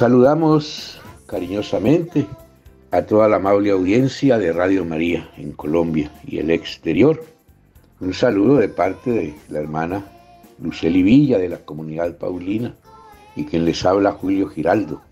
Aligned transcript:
Saludamos 0.00 0.98
cariñosamente 1.26 2.26
a 2.90 3.02
toda 3.02 3.28
la 3.28 3.36
amable 3.36 3.70
audiencia 3.70 4.38
de 4.38 4.50
Radio 4.50 4.82
María 4.82 5.28
en 5.36 5.52
Colombia 5.52 6.10
y 6.26 6.38
el 6.38 6.50
exterior. 6.50 7.22
Un 8.00 8.14
saludo 8.14 8.56
de 8.56 8.70
parte 8.70 9.10
de 9.10 9.34
la 9.50 9.58
hermana 9.58 10.06
Luceli 10.58 11.02
Villa 11.02 11.36
de 11.36 11.50
la 11.50 11.58
comunidad 11.58 12.16
Paulina 12.16 12.74
y 13.36 13.44
quien 13.44 13.66
les 13.66 13.84
habla 13.84 14.12
Julio 14.12 14.48
Giraldo 14.48 15.02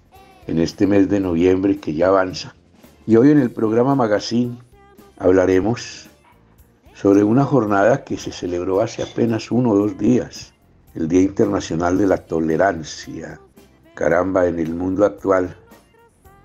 en 0.47 0.59
este 0.59 0.87
mes 0.87 1.11
de 1.11 1.21
noviembre 1.21 1.77
que 1.77 1.93
ya 1.93 2.07
avanza. 2.07 2.55
Y 3.07 3.17
hoy 3.17 3.33
en 3.33 3.41
el 3.41 3.51
programa 3.51 3.95
Magazine 3.95 4.57
hablaremos 5.19 6.09
sobre 6.95 7.23
una 7.25 7.45
jornada 7.45 8.05
que 8.05 8.17
se 8.17 8.33
celebró 8.33 8.81
hace 8.81 9.03
apenas 9.03 9.51
uno 9.51 9.73
o 9.73 9.77
dos 9.77 9.99
días, 9.99 10.55
el 10.95 11.09
Día 11.09 11.21
Internacional 11.21 11.99
de 11.99 12.07
la 12.07 12.17
Tolerancia. 12.17 13.39
Caramba, 13.99 14.47
en 14.47 14.61
el 14.61 14.77
mundo 14.77 15.05
actual 15.05 15.57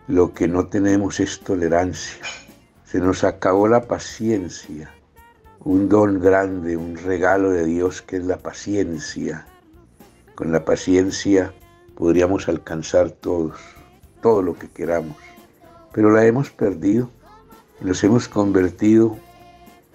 lo 0.08 0.34
que 0.34 0.48
no 0.48 0.66
tenemos 0.70 1.20
es 1.20 1.40
tolerancia. 1.40 2.26
Se 2.84 2.98
nos 2.98 3.24
acabó 3.24 3.68
la 3.68 3.84
paciencia, 3.84 4.92
un 5.60 5.88
don 5.88 6.20
grande, 6.20 6.76
un 6.78 6.98
regalo 6.98 7.52
de 7.52 7.66
Dios 7.66 8.02
que 8.02 8.18
es 8.18 8.26
la 8.26 8.38
paciencia. 8.38 9.46
Con 10.34 10.52
la 10.52 10.66
paciencia 10.66 11.54
podríamos 11.94 12.50
alcanzar 12.50 13.12
todos, 13.12 13.60
todo 14.24 14.42
lo 14.42 14.56
que 14.56 14.68
queramos, 14.70 15.18
pero 15.92 16.10
la 16.10 16.26
hemos 16.26 16.50
perdido 16.50 17.12
nos 17.82 18.04
hemos 18.04 18.28
convertido 18.28 19.16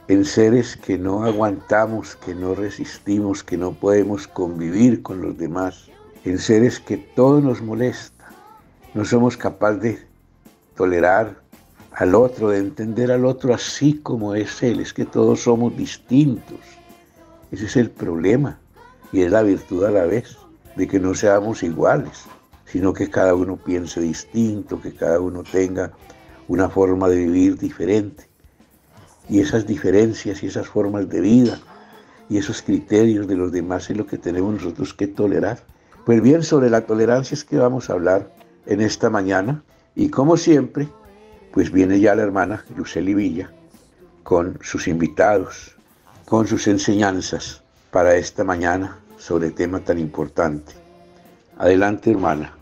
en 0.06 0.24
seres 0.24 0.76
que 0.76 0.96
no 0.96 1.24
aguantamos, 1.24 2.14
que 2.14 2.36
no 2.36 2.54
resistimos, 2.54 3.42
que 3.42 3.56
no 3.56 3.72
podemos 3.72 4.28
convivir 4.28 5.02
con 5.02 5.22
los 5.22 5.36
demás, 5.36 5.90
en 6.24 6.38
seres 6.38 6.80
que 6.80 6.96
todo 6.96 7.40
nos 7.40 7.62
molesta. 7.62 8.30
No 8.94 9.04
somos 9.04 9.36
capaces 9.36 9.80
de 9.82 10.06
tolerar 10.76 11.36
al 11.92 12.14
otro, 12.14 12.50
de 12.50 12.58
entender 12.58 13.10
al 13.10 13.24
otro 13.24 13.54
así 13.54 14.00
como 14.02 14.34
es 14.34 14.62
él. 14.62 14.80
Es 14.80 14.92
que 14.92 15.04
todos 15.04 15.42
somos 15.42 15.76
distintos. 15.76 16.60
Ese 17.50 17.66
es 17.66 17.76
el 17.76 17.90
problema 17.90 18.58
y 19.12 19.22
es 19.22 19.30
la 19.30 19.42
virtud 19.42 19.84
a 19.84 19.90
la 19.90 20.04
vez, 20.04 20.36
de 20.76 20.86
que 20.86 21.00
no 21.00 21.14
seamos 21.14 21.62
iguales, 21.62 22.24
sino 22.66 22.92
que 22.92 23.08
cada 23.08 23.34
uno 23.34 23.56
piense 23.56 24.00
distinto, 24.00 24.80
que 24.80 24.92
cada 24.92 25.18
uno 25.20 25.42
tenga 25.42 25.92
una 26.46 26.68
forma 26.68 27.08
de 27.08 27.16
vivir 27.16 27.58
diferente. 27.58 28.28
Y 29.28 29.40
esas 29.40 29.66
diferencias 29.66 30.42
y 30.42 30.46
esas 30.46 30.68
formas 30.68 31.08
de 31.08 31.20
vida 31.20 31.58
y 32.28 32.38
esos 32.38 32.62
criterios 32.62 33.26
de 33.26 33.36
los 33.36 33.52
demás 33.52 33.88
es 33.90 33.96
lo 33.96 34.06
que 34.06 34.18
tenemos 34.18 34.54
nosotros 34.54 34.94
que 34.94 35.06
tolerar. 35.06 35.58
Pues 36.08 36.22
bien, 36.22 36.42
sobre 36.42 36.70
la 36.70 36.80
tolerancia 36.80 37.34
es 37.34 37.44
que 37.44 37.58
vamos 37.58 37.90
a 37.90 37.92
hablar 37.92 38.32
en 38.64 38.80
esta 38.80 39.10
mañana 39.10 39.62
y 39.94 40.08
como 40.08 40.38
siempre, 40.38 40.88
pues 41.52 41.70
viene 41.70 42.00
ya 42.00 42.14
la 42.14 42.22
hermana 42.22 42.64
Luceli 42.74 43.12
Villa 43.12 43.50
con 44.22 44.58
sus 44.62 44.88
invitados, 44.88 45.76
con 46.24 46.46
sus 46.46 46.66
enseñanzas 46.66 47.62
para 47.90 48.16
esta 48.16 48.42
mañana 48.42 48.96
sobre 49.18 49.50
tema 49.50 49.80
tan 49.80 49.98
importante. 49.98 50.72
Adelante, 51.58 52.10
hermana. 52.10 52.54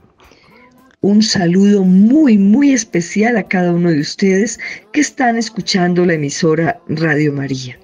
Un 1.01 1.23
saludo 1.23 1.85
muy, 1.85 2.39
muy 2.39 2.73
especial 2.73 3.37
a 3.37 3.45
cada 3.45 3.73
uno 3.73 3.91
de 3.91 4.01
ustedes 4.01 4.59
que 4.91 5.03
están 5.03 5.37
escuchando 5.37 6.05
la 6.05 6.15
emisora 6.15 6.81
Radio 6.89 7.33
María. 7.33 7.79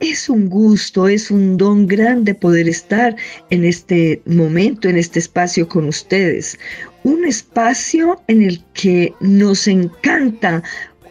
Es 0.00 0.30
un 0.30 0.48
gusto, 0.48 1.08
es 1.08 1.30
un 1.30 1.58
don 1.58 1.86
grande 1.86 2.34
poder 2.34 2.66
estar 2.68 3.14
en 3.50 3.66
este 3.66 4.22
momento, 4.24 4.88
en 4.88 4.96
este 4.96 5.18
espacio 5.18 5.68
con 5.68 5.86
ustedes. 5.86 6.58
Un 7.04 7.26
espacio 7.26 8.18
en 8.26 8.42
el 8.42 8.64
que 8.72 9.12
nos 9.20 9.68
encanta 9.68 10.62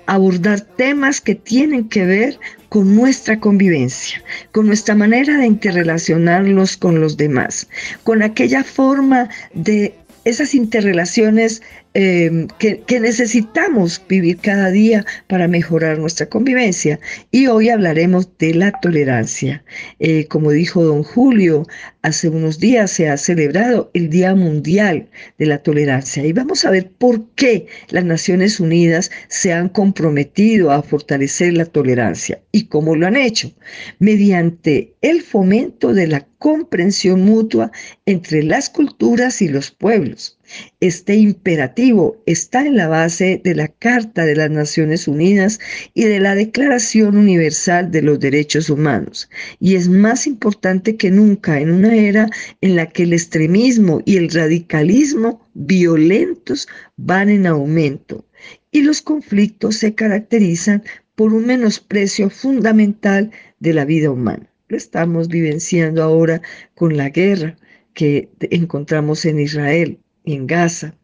abordar 0.07 0.61
temas 0.61 1.22
que 1.22 1.35
tienen 1.35 1.88
que 1.88 2.03
ver 2.03 2.39
con 2.69 2.95
nuestra 2.95 3.39
convivencia, 3.39 4.23
con 4.53 4.66
nuestra 4.66 4.95
manera 4.95 5.38
de 5.38 5.45
interrelacionarlos 5.45 6.75
con 6.75 7.00
los 7.00 7.16
demás, 7.16 7.67
con 8.03 8.23
aquella 8.23 8.63
forma 8.63 9.29
de 9.53 9.94
esas 10.25 10.56
interrelaciones 10.56 11.61
que, 11.94 12.83
que, 12.85 13.00
necesitamos 13.00 14.01
vivir 14.07 14.38
cada 14.38 14.69
día 14.69 15.05
para 15.27 15.47
mejorar 15.47 15.97
nuestra 15.97 16.27
convivencia. 16.27 17.00
Y 17.31 17.47
hoy 17.47 17.69
hablaremos 17.69 18.29
de 18.38 18.53
la 18.53 18.72
tolerancia. 18.79 19.63
Eh, 20.00 20.25
como 20.27 20.51
dijo 20.51 20.83
don 20.83 21.03
Julio, 21.03 21.66
hace 22.01 22.29
unos 22.29 22.59
días 22.59 22.91
se 22.91 23.09
ha 23.09 23.17
celebrado 23.17 23.89
el 23.94 24.09
Día 24.09 24.35
Mundial 24.35 25.09
de 25.38 25.45
la 25.47 25.57
Tolerancia 25.59 26.25
y 26.25 26.31
vamos 26.31 26.63
a 26.63 26.72
ver 26.72 26.91
por 26.91 27.27
qué 27.35 27.67
las 27.89 28.06
Naciones 28.06 28.59
Unidas 28.59 29.11
se 29.27 29.51
han 29.51 29.69
comprometido 29.69 30.71
a 30.71 30.83
fortalecer 30.83 31.53
la 31.53 31.66
tolerancia 31.66 32.41
y 32.51 32.66
cómo 32.66 32.95
lo 32.95 33.07
han 33.07 33.16
hecho. 33.16 33.51
Mediante 34.00 34.94
el 35.01 35.21
fomento 35.21 35.94
de 35.94 36.07
la 36.07 36.27
comprensión 36.38 37.21
mutua 37.21 37.71
entre 38.06 38.44
las 38.44 38.69
culturas 38.69 39.41
y 39.41 39.47
los 39.50 39.71
pueblos 39.71 40.38
este 40.79 41.15
imperativo 41.15 42.21
está 42.25 42.65
en 42.65 42.75
la 42.75 42.87
base 42.87 43.41
de 43.43 43.55
la 43.55 43.67
Carta 43.67 44.25
de 44.25 44.35
las 44.35 44.49
Naciones 44.49 45.07
Unidas 45.07 45.59
y 45.93 46.05
de 46.05 46.19
la 46.19 46.35
Declaración 46.35 47.17
Universal 47.17 47.91
de 47.91 48.01
los 48.01 48.19
Derechos 48.19 48.69
Humanos, 48.69 49.29
y 49.59 49.75
es 49.75 49.89
más 49.89 50.27
importante 50.27 50.95
que 50.95 51.11
nunca 51.11 51.59
en 51.59 51.71
una 51.71 51.95
era 51.95 52.29
en 52.61 52.75
la 52.75 52.88
que 52.88 53.03
el 53.03 53.13
extremismo 53.13 54.01
y 54.05 54.17
el 54.17 54.29
radicalismo 54.29 55.47
violentos 55.53 56.67
van 56.97 57.29
en 57.29 57.47
aumento 57.47 58.25
y 58.71 58.81
los 58.81 59.01
conflictos 59.01 59.77
se 59.77 59.95
caracterizan 59.95 60.83
por 61.15 61.33
un 61.33 61.45
menosprecio 61.45 62.29
fundamental 62.29 63.31
de 63.59 63.73
la 63.73 63.85
vida 63.85 64.11
humana. 64.11 64.49
Lo 64.67 64.77
estamos 64.77 65.27
vivenciando 65.27 66.03
ahora 66.03 66.41
con 66.75 66.95
la 66.95 67.09
guerra 67.09 67.57
que 67.94 68.29
encontramos 68.39 69.25
en 69.25 69.39
Israel, 69.39 70.00
en 70.33 70.47
Gaza. 70.47 70.95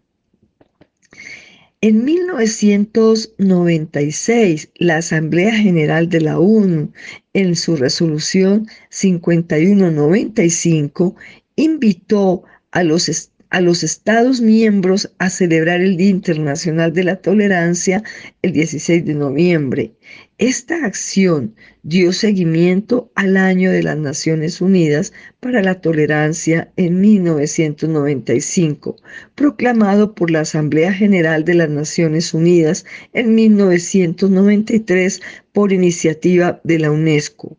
En 1.81 2.03
1996, 2.03 4.71
la 4.75 4.97
Asamblea 4.97 5.55
General 5.55 6.09
de 6.09 6.21
la 6.21 6.39
ONU, 6.39 6.91
en 7.33 7.55
su 7.55 7.75
resolución 7.75 8.67
5195, 8.89 11.15
invitó 11.55 12.43
a 12.71 12.81
los, 12.83 13.31
a 13.55 13.61
los 13.61 13.83
Estados 13.83 14.41
miembros 14.41 15.09
a 15.17 15.29
celebrar 15.29 15.79
el 15.79 15.95
Día 15.95 16.09
Internacional 16.09 16.91
de 16.91 17.05
la 17.05 17.15
Tolerancia 17.15 18.03
el 18.41 18.51
16 18.51 19.05
de 19.05 19.13
noviembre. 19.13 19.93
Esta 20.37 20.83
acción 20.83 21.55
dio 21.83 22.11
seguimiento 22.11 23.09
al 23.15 23.37
año 23.37 23.71
de 23.71 23.81
las 23.81 23.95
Naciones 23.95 24.59
Unidas 24.59 25.13
para 25.39 25.61
la 25.61 25.79
Tolerancia 25.79 26.69
en 26.75 26.99
1995, 26.99 28.97
proclamado 29.35 30.15
por 30.15 30.31
la 30.31 30.41
Asamblea 30.41 30.91
General 30.91 31.45
de 31.45 31.53
las 31.53 31.69
Naciones 31.69 32.33
Unidas 32.33 32.83
en 33.13 33.35
1993 33.35 35.21
por 35.53 35.71
iniciativa 35.71 36.59
de 36.65 36.79
la 36.79 36.91
UNESCO 36.91 37.55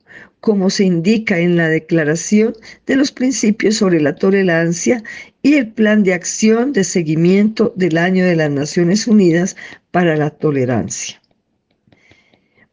como 0.46 0.70
se 0.70 0.84
indica 0.84 1.40
en 1.40 1.56
la 1.56 1.68
Declaración 1.68 2.54
de 2.86 2.94
los 2.94 3.10
Principios 3.10 3.74
sobre 3.74 4.00
la 4.00 4.14
Tolerancia 4.14 5.02
y 5.46 5.54
el 5.54 5.68
Plan 5.68 6.02
de 6.02 6.12
Acción 6.12 6.72
de 6.72 6.82
Seguimiento 6.82 7.72
del 7.76 7.98
Año 7.98 8.24
de 8.24 8.34
las 8.34 8.50
Naciones 8.50 9.06
Unidas 9.06 9.54
para 9.92 10.16
la 10.16 10.30
Tolerancia. 10.30 11.22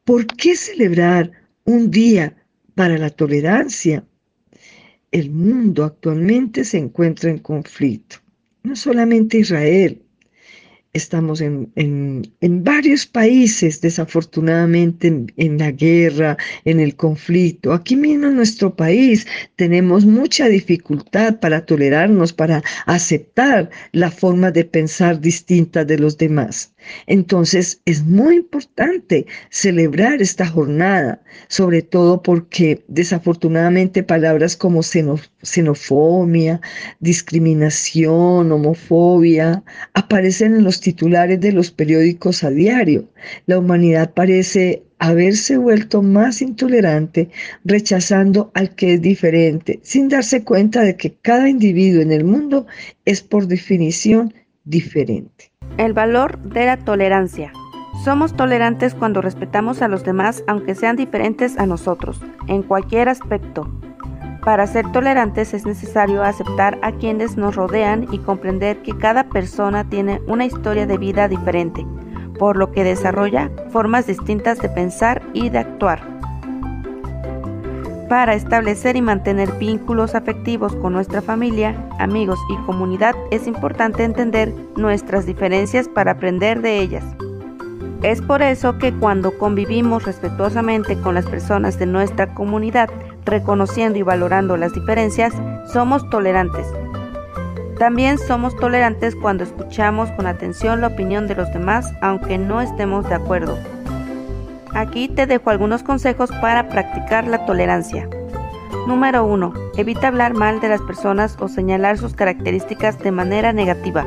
¿Por 0.03 0.25
qué 0.25 0.55
celebrar 0.55 1.31
un 1.65 1.91
día 1.91 2.35
para 2.73 2.97
la 2.97 3.11
tolerancia? 3.11 4.03
El 5.11 5.29
mundo 5.29 5.83
actualmente 5.83 6.63
se 6.63 6.79
encuentra 6.79 7.29
en 7.29 7.37
conflicto. 7.37 8.15
No 8.63 8.75
solamente 8.75 9.37
Israel, 9.37 10.01
Estamos 10.93 11.41
en, 11.41 11.71
en, 11.75 12.63
varios 12.63 13.07
países, 13.07 13.81
desafortunadamente, 13.81 15.07
en, 15.07 15.33
en, 15.37 15.57
la 15.57 15.71
guerra, 15.71 16.37
en 16.65 16.79
el 16.79 16.95
conflicto. 16.95 17.73
Aquí 17.73 17.95
mismo 17.95 18.27
en 18.27 18.35
nuestro 18.35 18.75
país 18.75 19.25
tenemos 19.55 20.05
mucha 20.05 20.47
dificultad 20.47 21.39
para 21.39 21.65
tolerarnos, 21.65 22.31
para 22.31 22.61
aceptar 22.85 23.71
la 23.91 24.11
forma 24.11 24.51
de 24.51 24.65
pensar 24.65 25.19
distinta 25.19 25.83
de 25.83 25.97
los 25.97 26.17
demás. 26.17 26.73
Entonces 27.07 27.81
es 27.85 28.03
muy 28.03 28.35
importante 28.35 29.25
celebrar 29.49 30.21
esta 30.21 30.45
jornada, 30.45 31.23
sobre 31.47 31.81
todo 31.81 32.21
porque 32.21 32.83
desafortunadamente 32.87 34.03
palabras 34.03 34.55
como 34.55 34.83
xenofobia, 34.83 35.32
discriminación, 36.99 38.51
homofobia 38.51 39.63
aparecen 39.93 40.55
en 40.55 40.63
los 40.63 40.79
titulares 40.79 41.39
de 41.39 41.51
los 41.51 41.71
periódicos 41.71 42.43
a 42.43 42.49
diario. 42.49 43.05
La 43.45 43.59
humanidad 43.59 44.13
parece 44.13 44.83
haberse 44.99 45.57
vuelto 45.57 46.01
más 46.01 46.41
intolerante, 46.41 47.29
rechazando 47.65 48.51
al 48.53 48.73
que 48.73 48.93
es 48.93 49.01
diferente, 49.01 49.81
sin 49.83 50.07
darse 50.07 50.45
cuenta 50.45 50.81
de 50.81 50.95
que 50.95 51.13
cada 51.21 51.49
individuo 51.49 52.01
en 52.01 52.13
el 52.13 52.23
mundo 52.23 52.67
es 53.03 53.21
por 53.21 53.47
definición 53.47 54.33
diferente. 54.63 55.51
El 55.77 55.91
valor 55.91 56.41
de 56.43 56.67
la 56.67 56.77
tolerancia. 56.77 57.51
Somos 58.05 58.35
tolerantes 58.35 58.95
cuando 58.95 59.21
respetamos 59.21 59.81
a 59.81 59.87
los 59.87 60.03
demás 60.03 60.43
aunque 60.47 60.73
sean 60.73 60.95
diferentes 60.95 61.57
a 61.57 61.65
nosotros, 61.65 62.21
en 62.47 62.63
cualquier 62.63 63.09
aspecto. 63.09 63.69
Para 64.45 64.67
ser 64.67 64.91
tolerantes 64.91 65.53
es 65.53 65.65
necesario 65.65 66.21
aceptar 66.21 66.77
a 66.81 66.91
quienes 66.91 67.37
nos 67.37 67.55
rodean 67.55 68.07
y 68.11 68.19
comprender 68.19 68.81
que 68.81 68.97
cada 68.97 69.29
persona 69.29 69.89
tiene 69.89 70.21
una 70.27 70.45
historia 70.45 70.85
de 70.85 70.97
vida 70.97 71.29
diferente, 71.29 71.85
por 72.37 72.57
lo 72.57 72.71
que 72.71 72.83
desarrolla 72.83 73.49
formas 73.69 74.05
distintas 74.05 74.59
de 74.59 74.67
pensar 74.67 75.21
y 75.33 75.49
de 75.49 75.59
actuar. 75.59 76.01
Para 78.09 78.33
establecer 78.33 78.97
y 78.97 79.01
mantener 79.01 79.49
vínculos 79.53 80.13
afectivos 80.13 80.75
con 80.75 80.91
nuestra 80.91 81.21
familia, 81.21 81.75
amigos 81.97 82.37
y 82.49 82.57
comunidad 82.65 83.15
es 83.31 83.47
importante 83.47 84.03
entender 84.03 84.53
nuestras 84.75 85.25
diferencias 85.25 85.87
para 85.87 86.11
aprender 86.11 86.61
de 86.61 86.79
ellas. 86.79 87.05
Es 88.01 88.21
por 88.21 88.41
eso 88.41 88.77
que 88.77 88.93
cuando 88.93 89.37
convivimos 89.37 90.03
respetuosamente 90.03 90.99
con 90.99 91.15
las 91.15 91.25
personas 91.25 91.79
de 91.79 91.85
nuestra 91.85 92.33
comunidad, 92.35 92.89
reconociendo 93.25 93.97
y 93.99 94.03
valorando 94.03 94.57
las 94.57 94.73
diferencias, 94.73 95.33
somos 95.71 96.09
tolerantes. 96.09 96.67
También 97.77 98.17
somos 98.17 98.55
tolerantes 98.55 99.15
cuando 99.15 99.43
escuchamos 99.43 100.09
con 100.11 100.27
atención 100.27 100.81
la 100.81 100.87
opinión 100.87 101.27
de 101.27 101.35
los 101.35 101.51
demás 101.51 101.91
aunque 102.01 102.37
no 102.37 102.61
estemos 102.61 103.07
de 103.09 103.15
acuerdo. 103.15 103.57
Aquí 104.73 105.07
te 105.07 105.27
dejo 105.27 105.49
algunos 105.49 105.83
consejos 105.83 106.31
para 106.41 106.69
practicar 106.69 107.27
la 107.27 107.45
tolerancia. 107.45 108.07
Número 108.87 109.25
1. 109.25 109.53
Evita 109.77 110.07
hablar 110.07 110.33
mal 110.33 110.59
de 110.59 110.69
las 110.69 110.81
personas 110.81 111.37
o 111.39 111.47
señalar 111.47 111.97
sus 111.97 112.13
características 112.13 112.99
de 112.99 113.11
manera 113.11 113.53
negativa. 113.53 114.03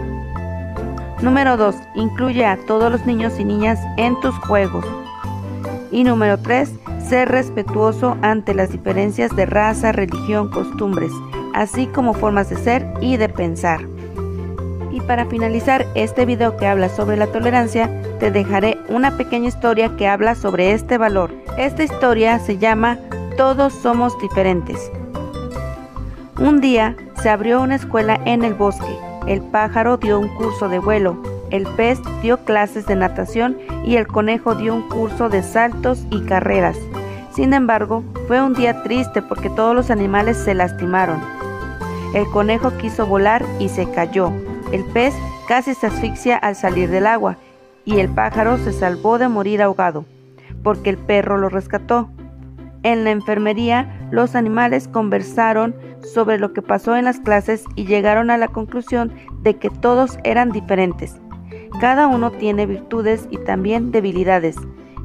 Número 1.23 1.57
2. 1.57 1.75
Incluye 1.95 2.45
a 2.45 2.59
todos 2.67 2.93
los 2.93 3.07
niños 3.07 3.39
y 3.39 3.45
niñas 3.45 3.79
en 3.97 4.19
tus 4.21 4.35
juegos. 4.41 4.85
Y 5.91 6.05
número 6.05 6.39
3. 6.39 6.71
Ser 7.09 7.29
respetuoso 7.29 8.17
ante 8.23 8.53
las 8.53 8.73
diferencias 8.73 9.35
de 9.37 9.47
raza, 9.47 9.93
religión, 9.93 10.51
costumbres, 10.51 11.13
así 11.55 11.87
como 11.87 12.15
formas 12.15 12.51
de 12.51 12.57
ser 12.57 12.85
y 13.01 13.17
de 13.17 13.29
pensar. 13.29 13.87
Y 14.91 15.01
para 15.03 15.27
finalizar 15.27 15.87
este 15.95 16.27
video 16.27 16.57
que 16.57 16.67
habla 16.67 16.89
sobre 16.89 17.17
la 17.17 17.29
tolerancia, 17.29 17.89
te 18.19 18.33
dejaré 18.33 18.79
una 18.89 19.17
pequeña 19.17 19.47
historia 19.47 19.97
que 19.97 20.09
habla 20.09 20.35
sobre 20.35 20.73
este 20.73 20.99
valor. 20.99 21.31
Esta 21.57 21.85
historia 21.85 22.41
se 22.41 22.59
llama 22.59 22.99
Todos 23.37 23.73
somos 23.73 24.19
diferentes. 24.21 24.91
Un 26.41 26.61
día 26.61 26.97
se 27.23 27.31
abrió 27.31 27.63
una 27.63 27.77
escuela 27.77 28.21
en 28.25 28.43
el 28.43 28.55
bosque. 28.55 28.99
El 29.29 29.43
pájaro 29.43 29.97
dio 29.97 30.19
un 30.19 30.29
curso 30.37 30.69
de 30.69 30.81
vuelo, 30.81 31.23
el 31.51 31.67
pez 31.77 32.01
dio 32.21 32.39
clases 32.39 32.87
de 32.87 32.97
natación 32.97 33.59
y 33.85 33.95
el 33.95 34.09
conejo 34.09 34.57
dio 34.57 34.75
un 34.75 34.89
curso 34.89 35.29
de 35.29 35.45
saltos 35.45 36.05
y 36.11 36.23
carreras. 36.23 36.77
Sin 37.37 37.53
embargo, 37.53 38.03
fue 38.29 38.41
un 38.41 38.55
día 38.55 38.83
triste 38.83 39.21
porque 39.21 39.51
todos 39.51 39.75
los 39.75 39.91
animales 39.91 40.39
se 40.39 40.55
lastimaron. 40.55 41.21
El 42.15 42.25
conejo 42.31 42.75
quiso 42.79 43.07
volar 43.07 43.45
y 43.59 43.69
se 43.69 43.91
cayó. 43.91 44.33
El 44.73 44.85
pez 44.85 45.13
casi 45.47 45.75
se 45.75 45.89
asfixia 45.89 46.39
al 46.39 46.57
salir 46.57 46.89
del 46.89 47.07
agua 47.07 47.37
y 47.85 48.01
el 48.01 48.09
pájaro 48.09 48.57
se 48.57 48.73
salvó 48.73 49.19
de 49.19 49.29
morir 49.29 49.61
ahogado, 49.61 50.07
porque 50.63 50.89
el 50.89 50.97
perro 50.97 51.37
lo 51.37 51.51
rescató. 51.51 52.09
En 52.83 53.05
la 53.05 53.11
enfermería, 53.11 54.09
los 54.11 54.35
animales 54.35 54.89
conversaron 54.89 55.77
sobre 56.01 56.39
lo 56.39 56.55
que 56.55 56.63
pasó 56.63 56.97
en 56.97 57.05
las 57.05 57.21
clases 57.21 57.65
y 57.75 57.85
llegaron 57.85 58.31
a 58.31 58.39
la 58.39 58.49
conclusión 58.49 59.13
de 59.43 59.59
que 59.59 59.69
todos 59.69 60.19
eran 60.25 60.53
diferentes. 60.53 61.21
Cada 61.83 62.07
uno 62.07 62.31
tiene 62.31 62.65
virtudes 62.65 63.29
y 63.31 63.37
también 63.37 63.93
debilidades, 63.93 64.57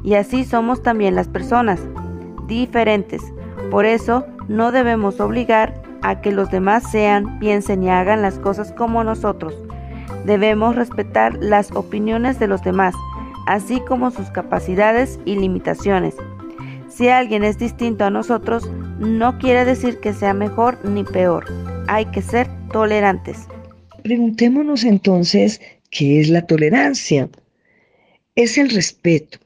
y 0.02 0.14
así 0.14 0.44
somos 0.44 0.82
también 0.82 1.14
las 1.14 1.28
personas, 1.28 1.80
diferentes. 2.60 3.22
Por 3.70 3.84
eso 3.84 4.26
no 4.48 4.72
debemos 4.72 5.20
obligar 5.20 5.82
a 6.02 6.20
que 6.20 6.32
los 6.32 6.50
demás 6.50 6.90
sean, 6.90 7.38
piensen 7.38 7.82
y 7.82 7.90
hagan 7.90 8.22
las 8.22 8.38
cosas 8.38 8.72
como 8.72 9.04
nosotros. 9.04 9.54
Debemos 10.26 10.76
respetar 10.76 11.36
las 11.40 11.72
opiniones 11.72 12.38
de 12.38 12.48
los 12.48 12.62
demás, 12.62 12.94
así 13.46 13.80
como 13.80 14.10
sus 14.10 14.30
capacidades 14.30 15.18
y 15.24 15.36
limitaciones. 15.36 16.14
Si 16.88 17.08
alguien 17.08 17.44
es 17.44 17.58
distinto 17.58 18.04
a 18.04 18.10
nosotros, 18.10 18.70
no 18.98 19.38
quiere 19.38 19.64
decir 19.64 19.98
que 19.98 20.12
sea 20.12 20.34
mejor 20.34 20.78
ni 20.84 21.04
peor. 21.04 21.46
Hay 21.88 22.04
que 22.06 22.22
ser 22.22 22.48
tolerantes. 22.72 23.48
Preguntémonos 24.02 24.84
entonces, 24.84 25.60
¿qué 25.90 26.20
es 26.20 26.28
la 26.28 26.46
tolerancia? 26.46 27.28
Es 28.34 28.58
el 28.58 28.70
respeto, 28.70 29.38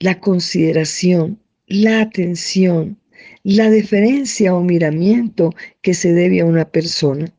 la 0.00 0.18
consideración, 0.20 1.38
la 1.66 2.00
atención, 2.00 2.98
la 3.42 3.70
deferencia 3.70 4.54
o 4.54 4.62
miramiento 4.62 5.54
que 5.82 5.94
se 5.94 6.12
debe 6.12 6.40
a 6.40 6.46
una 6.46 6.68
persona. 6.68 7.32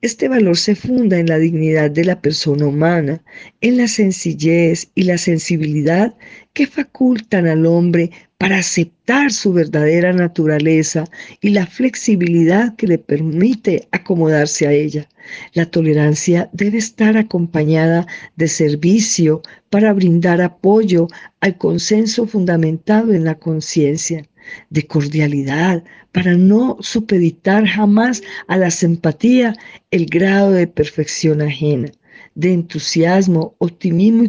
Este 0.00 0.28
valor 0.28 0.56
se 0.56 0.74
funda 0.74 1.18
en 1.18 1.26
la 1.26 1.38
dignidad 1.38 1.90
de 1.90 2.04
la 2.04 2.20
persona 2.20 2.66
humana, 2.66 3.22
en 3.60 3.76
la 3.76 3.88
sencillez 3.88 4.90
y 4.94 5.02
la 5.02 5.18
sensibilidad 5.18 6.14
que 6.54 6.66
facultan 6.66 7.46
al 7.46 7.66
hombre 7.66 8.10
para 8.38 8.58
aceptar 8.58 9.32
su 9.32 9.52
verdadera 9.52 10.12
naturaleza 10.12 11.04
y 11.40 11.50
la 11.50 11.66
flexibilidad 11.66 12.76
que 12.76 12.86
le 12.86 12.98
permite 12.98 13.88
acomodarse 13.92 14.66
a 14.66 14.72
ella. 14.72 15.08
La 15.54 15.66
tolerancia 15.66 16.50
debe 16.52 16.78
estar 16.78 17.16
acompañada 17.16 18.06
de 18.36 18.48
servicio 18.48 19.42
para 19.70 19.92
brindar 19.92 20.40
apoyo 20.42 21.08
al 21.40 21.56
consenso 21.56 22.26
fundamentado 22.26 23.12
en 23.12 23.24
la 23.24 23.36
conciencia 23.36 24.24
de 24.70 24.86
cordialidad, 24.86 25.82
para 26.12 26.34
no 26.34 26.76
supeditar 26.80 27.66
jamás 27.66 28.22
a 28.48 28.56
la 28.56 28.70
simpatía 28.70 29.54
el 29.90 30.06
grado 30.06 30.52
de 30.52 30.66
perfección 30.66 31.42
ajena, 31.42 31.90
de 32.36 32.52
entusiasmo, 32.52 33.56
optimismo 33.58 34.24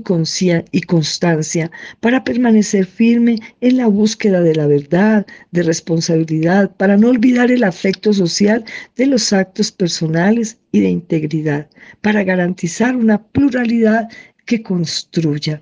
y, 0.71 0.81
constancia, 0.81 1.69
para 1.99 2.23
permanecer 2.23 2.85
firme 2.85 3.37
en 3.61 3.77
la 3.77 3.87
búsqueda 3.87 4.41
de 4.41 4.55
la 4.55 4.65
verdad, 4.65 5.27
de 5.51 5.61
responsabilidad, 5.61 6.75
para 6.77 6.97
no 6.97 7.09
olvidar 7.09 7.51
el 7.51 7.63
afecto 7.63 8.13
social 8.13 8.63
de 8.95 9.05
los 9.07 9.31
actos 9.33 9.71
personales 9.71 10.57
y 10.71 10.79
de 10.79 10.89
integridad, 10.89 11.69
para 12.01 12.23
garantizar 12.23 12.95
una 12.95 13.21
pluralidad 13.21 14.07
que 14.45 14.63
construya. 14.63 15.61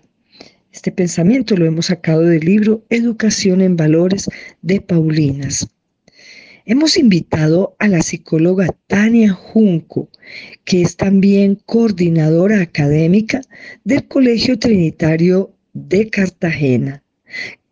Este 0.72 0.92
pensamiento 0.92 1.56
lo 1.56 1.66
hemos 1.66 1.88
sacado 1.88 2.22
del 2.22 2.46
libro 2.46 2.84
Educación 2.90 3.62
en 3.62 3.75
Valores 3.75 4.30
de 4.62 4.82
Paulinas. 4.82 5.68
Hemos 6.68 6.98
invitado 6.98 7.76
a 7.78 7.88
la 7.88 8.02
psicóloga 8.02 8.66
Tania 8.88 9.32
Junco, 9.32 10.10
que 10.64 10.82
es 10.82 10.98
también 10.98 11.62
coordinadora 11.68 12.60
académica 12.60 13.42
del 13.84 14.08
Colegio 14.08 14.58
Trinitario 14.58 15.52
de 15.74 16.10
Cartagena. 16.10 17.04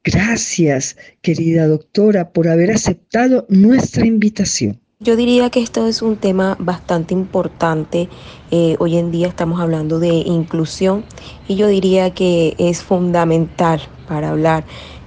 Gracias, 0.03 0.95
querida 1.23 1.65
doctora, 1.65 2.29
por 2.29 2.47
haber 2.47 2.69
aceptado 2.69 3.47
nuestra 3.49 4.05
invitación. 4.05 4.79
Yo 4.99 5.15
diría 5.15 5.49
que 5.49 5.61
esto 5.61 5.87
es 5.87 6.03
un 6.03 6.17
tema 6.17 6.55
bastante 6.59 7.15
importante. 7.15 8.09
Eh, 8.51 8.75
hoy 8.77 8.97
en 8.97 9.09
día 9.09 9.27
estamos 9.27 9.59
hablando 9.59 9.97
de 9.97 10.09
inclusión 10.09 11.03
y 11.47 11.55
yo 11.55 11.67
diría 11.67 12.13
que 12.13 12.53
es 12.59 12.83
fundamental 12.83 13.81
para 14.07 14.29
hablar 14.29 14.65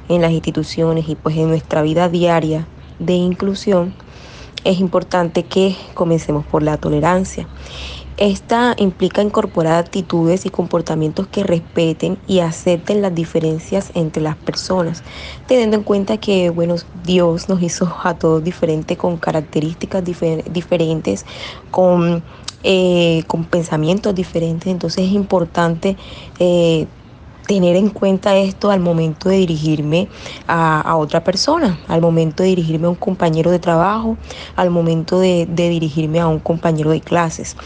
en 0.09 0.23
las 0.23 0.33
instituciones 0.33 1.09
y 1.09 1.15
pues 1.15 1.37
en 1.37 1.51
nuestra 1.51 1.83
vida 1.83 2.09
diaria 2.09 2.67
de 2.99 3.15
inclusión. 3.15 3.95
Es 4.65 4.81
importante 4.81 5.45
que 5.45 5.77
comencemos 5.95 6.45
por 6.45 6.63
la 6.63 6.77
tolerancia. 6.77 7.47
Esta 8.17 8.75
implica 8.79 9.21
incorporar 9.21 9.75
actitudes 9.75 10.47
y 10.47 10.51
comportamientos 10.51 11.27
que 11.27 11.45
respeten 11.45 12.17
y 12.27 12.39
acepten 12.39 13.03
las 13.03 13.15
diferencias 13.15 13.91
entre 13.95 14.23
las 14.23 14.37
personas, 14.37 15.03
teniendo 15.47 15.77
en 15.77 15.83
cuenta 15.83 16.17
que, 16.17 16.49
bueno, 16.49 16.77
Dios 17.05 17.51
nos 17.51 17.63
hizo 17.63 17.95
a 18.03 18.15
todos 18.15 18.43
diferentes, 18.43 18.97
con 18.97 19.19
características 19.19 20.03
diferentes, 20.03 21.27
con, 21.71 22.23
eh, 22.63 23.23
con 23.27 23.45
pensamientos 23.45 24.15
diferentes, 24.15 24.69
entonces 24.69 25.05
es 25.05 25.13
importante 25.13 25.99
eh, 26.39 26.87
tener 27.47 27.77
en 27.77 27.91
cuenta 27.91 28.37
esto 28.37 28.71
al 28.71 28.81
momento 28.81 29.29
de 29.29 29.37
dirigirme 29.37 30.09
a, 30.47 30.97
otra 30.97 31.23
persona, 31.25 31.79
al 31.89 32.01
momento 32.01 32.43
de 32.43 32.51
dirigirme 32.51 32.87
a 32.87 32.91
un 32.91 32.97
compañero 32.97 33.51
de 33.51 33.59
trabajo, 33.59 34.17
al 34.57 34.71
momento 34.71 35.21
de, 35.21 35.47
dirigirme 35.47 36.21
a 36.21 36.29
un 36.29 36.41
compañero 36.41 36.91
de 36.91 37.01
clases. 37.01 37.57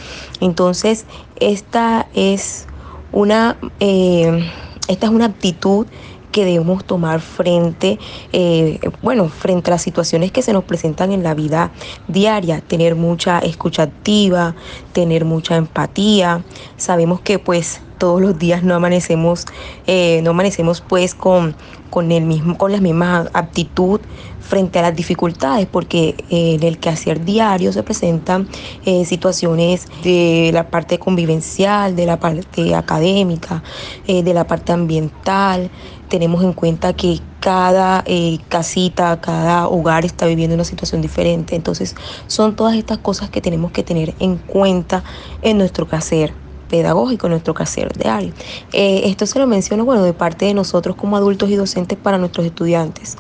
Entonces, 0.40 1.06
esta 1.37 2.06
es 2.14 2.66
una, 3.12 3.56
eh, 3.80 4.49
esta 4.88 5.06
es 5.06 5.12
una 5.12 5.26
actitud 5.26 5.87
que 6.30 6.44
debemos 6.44 6.84
tomar 6.84 7.20
frente, 7.20 7.99
eh, 8.32 8.78
bueno, 9.02 9.28
frente 9.28 9.70
a 9.70 9.75
las 9.75 9.82
situaciones 9.82 10.30
que 10.30 10.42
se 10.42 10.52
nos 10.52 10.64
presentan 10.64 11.10
en 11.10 11.25
la 11.25 11.34
vida 11.34 11.72
diaria, 12.06 12.60
tener 12.60 12.94
mucha 12.94 13.40
escucha 13.40 13.82
activa, 13.82 14.54
tener 14.92 15.25
mucha 15.25 15.56
empatía. 15.56 16.44
Sabemos 16.76 17.20
que 17.20 17.40
pues 17.40 17.80
todos 18.00 18.21
los 18.23 18.38
días 18.38 18.64
no 18.64 18.75
amanecemos, 18.75 19.45
eh, 19.87 20.21
no 20.25 20.30
amanecemos 20.30 20.80
pues 20.80 21.14
con, 21.14 21.54
con, 21.90 22.11
el 22.11 22.25
mismo, 22.25 22.57
con 22.57 22.73
la 22.73 22.80
misma 22.80 23.28
aptitud 23.35 24.00
frente 24.40 24.78
a 24.78 24.83
las 24.83 24.97
dificultades, 24.97 25.66
porque 25.66 26.16
eh, 26.30 26.54
en 26.54 26.62
el 26.62 26.78
quehacer 26.78 27.23
diario 27.26 27.75
se 27.75 27.83
presentan 27.83 28.49
eh, 28.87 29.04
situaciones 29.04 29.87
de 30.02 30.50
la 30.54 30.71
parte 30.71 30.99
convivencial, 30.99 31.95
de 31.95 32.07
la 32.07 32.19
parte 32.19 32.75
académica, 32.75 33.62
de 34.07 34.35
la 34.35 34.47
parte 34.47 34.73
ambiental. 34.73 35.71
Tenemos 36.09 36.42
en 36.42 36.54
cuenta 36.54 36.95
que 36.95 37.21
cada 37.38 38.02
casita, 38.49 39.21
cada 39.21 39.69
hogar 39.69 40.07
está 40.07 40.26
viviendo 40.26 40.54
una 40.54 40.64
situación 40.64 41.02
diferente. 41.02 41.54
Entonces, 41.54 41.95
son 42.26 42.57
todas 42.57 42.75
estas 42.76 42.99
cosas 42.99 43.28
que 43.28 43.42
tenemos 43.42 43.73
que 43.73 43.83
tener 43.83 44.14
en 44.19 44.38
cuenta 44.38 45.04
en 45.42 45.59
nuestro 45.59 45.87
quehacer 45.87 46.33
pedagógico, 46.71 47.29
nuestro 47.29 47.53
quehacer 47.53 47.93
diario. 47.93 48.33
Eh, 48.73 49.03
esto 49.05 49.27
se 49.27 49.39
lo 49.39 49.47
menciono, 49.47 49.85
bueno, 49.85 50.03
de 50.05 50.15
parte 50.15 50.47
de 50.47 50.55
nosotros 50.55 50.97
como 50.97 51.17
adultos 51.17 51.50
y 51.50 51.57
docentes 51.57 51.99
para 51.99 52.17
nuestros 52.17 52.47
estudiantes. 52.47 53.19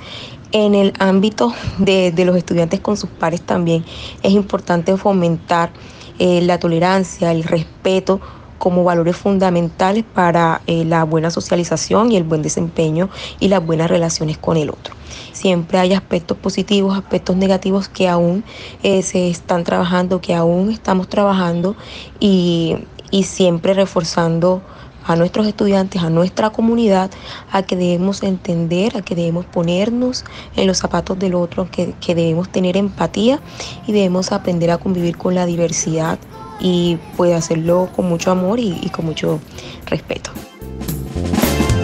En 0.52 0.74
el 0.74 0.92
ámbito 0.98 1.52
de, 1.78 2.12
los 2.24 2.36
estudiantes 2.36 2.80
con 2.80 2.96
sus 2.96 3.10
pares 3.10 3.42
también 3.42 3.84
es 4.22 4.32
importante 4.32 4.96
fomentar 4.96 5.70
eh, 6.18 6.40
la 6.42 6.58
tolerancia, 6.58 7.30
el 7.32 7.44
respeto 7.44 8.20
como 8.58 8.84
valores 8.84 9.16
fundamentales 9.16 10.04
para 10.04 10.60
eh, 10.66 10.84
la 10.84 11.04
buena 11.04 11.30
socialización 11.30 12.12
y 12.12 12.16
el 12.16 12.24
buen 12.24 12.42
desempeño 12.42 13.08
y 13.38 13.48
las 13.48 13.64
buenas 13.64 13.88
relaciones 13.88 14.38
con 14.38 14.56
el 14.56 14.70
otro. 14.70 14.94
Siempre 15.32 15.78
hay 15.78 15.94
aspectos 15.94 16.36
positivos, 16.36 16.96
aspectos 16.98 17.36
negativos 17.36 17.88
que 17.88 18.08
aún 18.08 18.44
se 18.82 19.30
están 19.30 19.64
trabajando, 19.64 20.20
que 20.20 20.34
aún 20.34 20.70
estamos 20.70 21.08
trabajando 21.08 21.74
y, 22.18 22.76
y 23.10 23.24
siempre 23.24 23.74
reforzando 23.74 24.62
a 25.04 25.16
nuestros 25.16 25.46
estudiantes, 25.46 26.02
a 26.02 26.10
nuestra 26.10 26.50
comunidad, 26.50 27.10
a 27.50 27.62
que 27.62 27.76
debemos 27.76 28.22
entender, 28.22 28.96
a 28.96 29.02
que 29.02 29.14
debemos 29.14 29.44
ponernos 29.46 30.24
en 30.56 30.66
los 30.66 30.78
zapatos 30.78 31.18
del 31.18 31.34
otro, 31.34 31.68
que, 31.70 31.94
debemos 32.06 32.48
tener 32.50 32.76
empatía 32.76 33.40
y 33.86 33.92
debemos 33.92 34.32
aprender 34.32 34.70
a 34.70 34.78
convivir 34.78 35.16
con 35.16 35.34
la 35.34 35.46
diversidad 35.46 36.18
y 36.60 36.98
puede 37.16 37.34
hacerlo 37.34 37.88
con 37.96 38.08
mucho 38.08 38.30
amor 38.30 38.60
y, 38.60 38.78
y 38.82 38.90
con 38.90 39.06
mucho 39.06 39.40
respeto. 39.86 40.30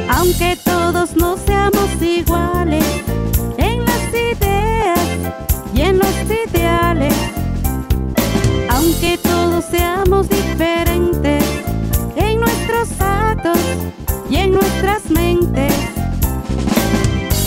Aunque 0.09 0.57
todos 0.65 1.17
no 1.17 1.37
seamos 1.37 1.91
iguales 2.01 2.85
en 3.57 3.85
las 3.85 4.09
ideas 4.11 5.01
y 5.75 5.81
en 5.81 5.99
los 5.99 6.15
ideales, 6.25 7.15
aunque 8.69 9.19
todos 9.19 9.65
seamos 9.65 10.29
diferentes 10.29 10.86
y 14.31 14.37
en 14.37 14.53
nuestras 14.53 15.11
mentes. 15.11 15.73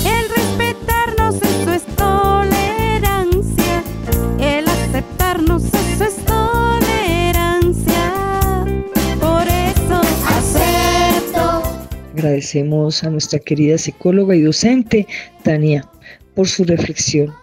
El 0.05 0.29
respetarnos, 0.35 1.35
eso 1.35 1.73
es 1.73 1.83
tolerancia. 1.95 3.83
El 4.39 4.67
aceptarnos, 4.67 5.63
eso 5.65 6.03
es 6.03 6.15
tolerancia. 6.25 8.13
Por 9.19 9.47
eso 9.47 10.01
acepto. 10.27 11.63
Agradecemos 12.13 13.03
a 13.03 13.09
nuestra 13.09 13.39
querida 13.39 13.77
psicóloga 13.77 14.35
y 14.35 14.41
docente, 14.41 15.07
Tania, 15.43 15.87
por 16.35 16.47
su 16.47 16.63
reflexión 16.63 17.33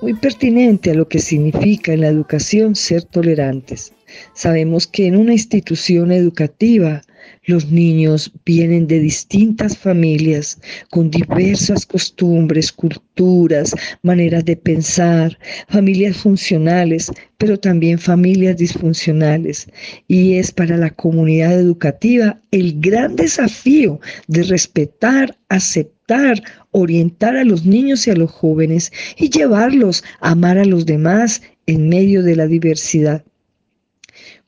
muy 0.00 0.14
pertinente 0.14 0.90
a 0.90 0.94
lo 0.94 1.08
que 1.08 1.18
significa 1.18 1.92
en 1.92 2.00
la 2.00 2.08
educación 2.08 2.74
ser 2.74 3.02
tolerantes. 3.04 3.92
Sabemos 4.34 4.86
que 4.86 5.06
en 5.06 5.16
una 5.16 5.32
institución 5.32 6.12
educativa 6.12 7.02
los 7.46 7.70
niños 7.70 8.32
vienen 8.44 8.86
de 8.86 9.00
distintas 9.00 9.78
familias 9.78 10.60
con 10.90 11.10
diversas 11.10 11.86
costumbres, 11.86 12.72
culturas, 12.72 13.74
maneras 14.02 14.44
de 14.44 14.56
pensar, 14.56 15.38
familias 15.68 16.16
funcionales, 16.16 17.10
pero 17.38 17.58
también 17.58 17.98
familias 17.98 18.56
disfuncionales. 18.56 19.68
Y 20.08 20.36
es 20.36 20.50
para 20.50 20.76
la 20.76 20.90
comunidad 20.90 21.52
educativa 21.52 22.40
el 22.50 22.80
gran 22.80 23.14
desafío 23.16 24.00
de 24.26 24.42
respetar, 24.42 25.36
aceptar, 25.48 26.42
orientar 26.72 27.36
a 27.36 27.44
los 27.44 27.64
niños 27.64 28.06
y 28.06 28.10
a 28.10 28.16
los 28.16 28.30
jóvenes 28.30 28.92
y 29.16 29.30
llevarlos 29.30 30.02
a 30.20 30.32
amar 30.32 30.58
a 30.58 30.64
los 30.64 30.84
demás 30.84 31.42
en 31.66 31.88
medio 31.88 32.22
de 32.22 32.36
la 32.36 32.46
diversidad 32.46 33.24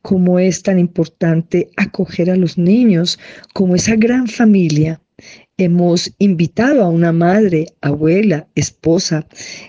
cómo 0.03 0.39
es 0.39 0.63
tan 0.63 0.79
importante 0.79 1.71
acoger 1.77 2.31
a 2.31 2.37
los 2.37 2.59
niños 2.59 3.19
como 3.55 3.75
esa 3.75 3.97
gran 3.97 4.27
familia. 4.27 5.01
Hemos 5.57 6.13
invitado 6.19 6.83
a 6.83 6.89
una 6.89 7.13
madre, 7.13 7.67
abuela, 7.81 8.49
esposa, 8.55 9.27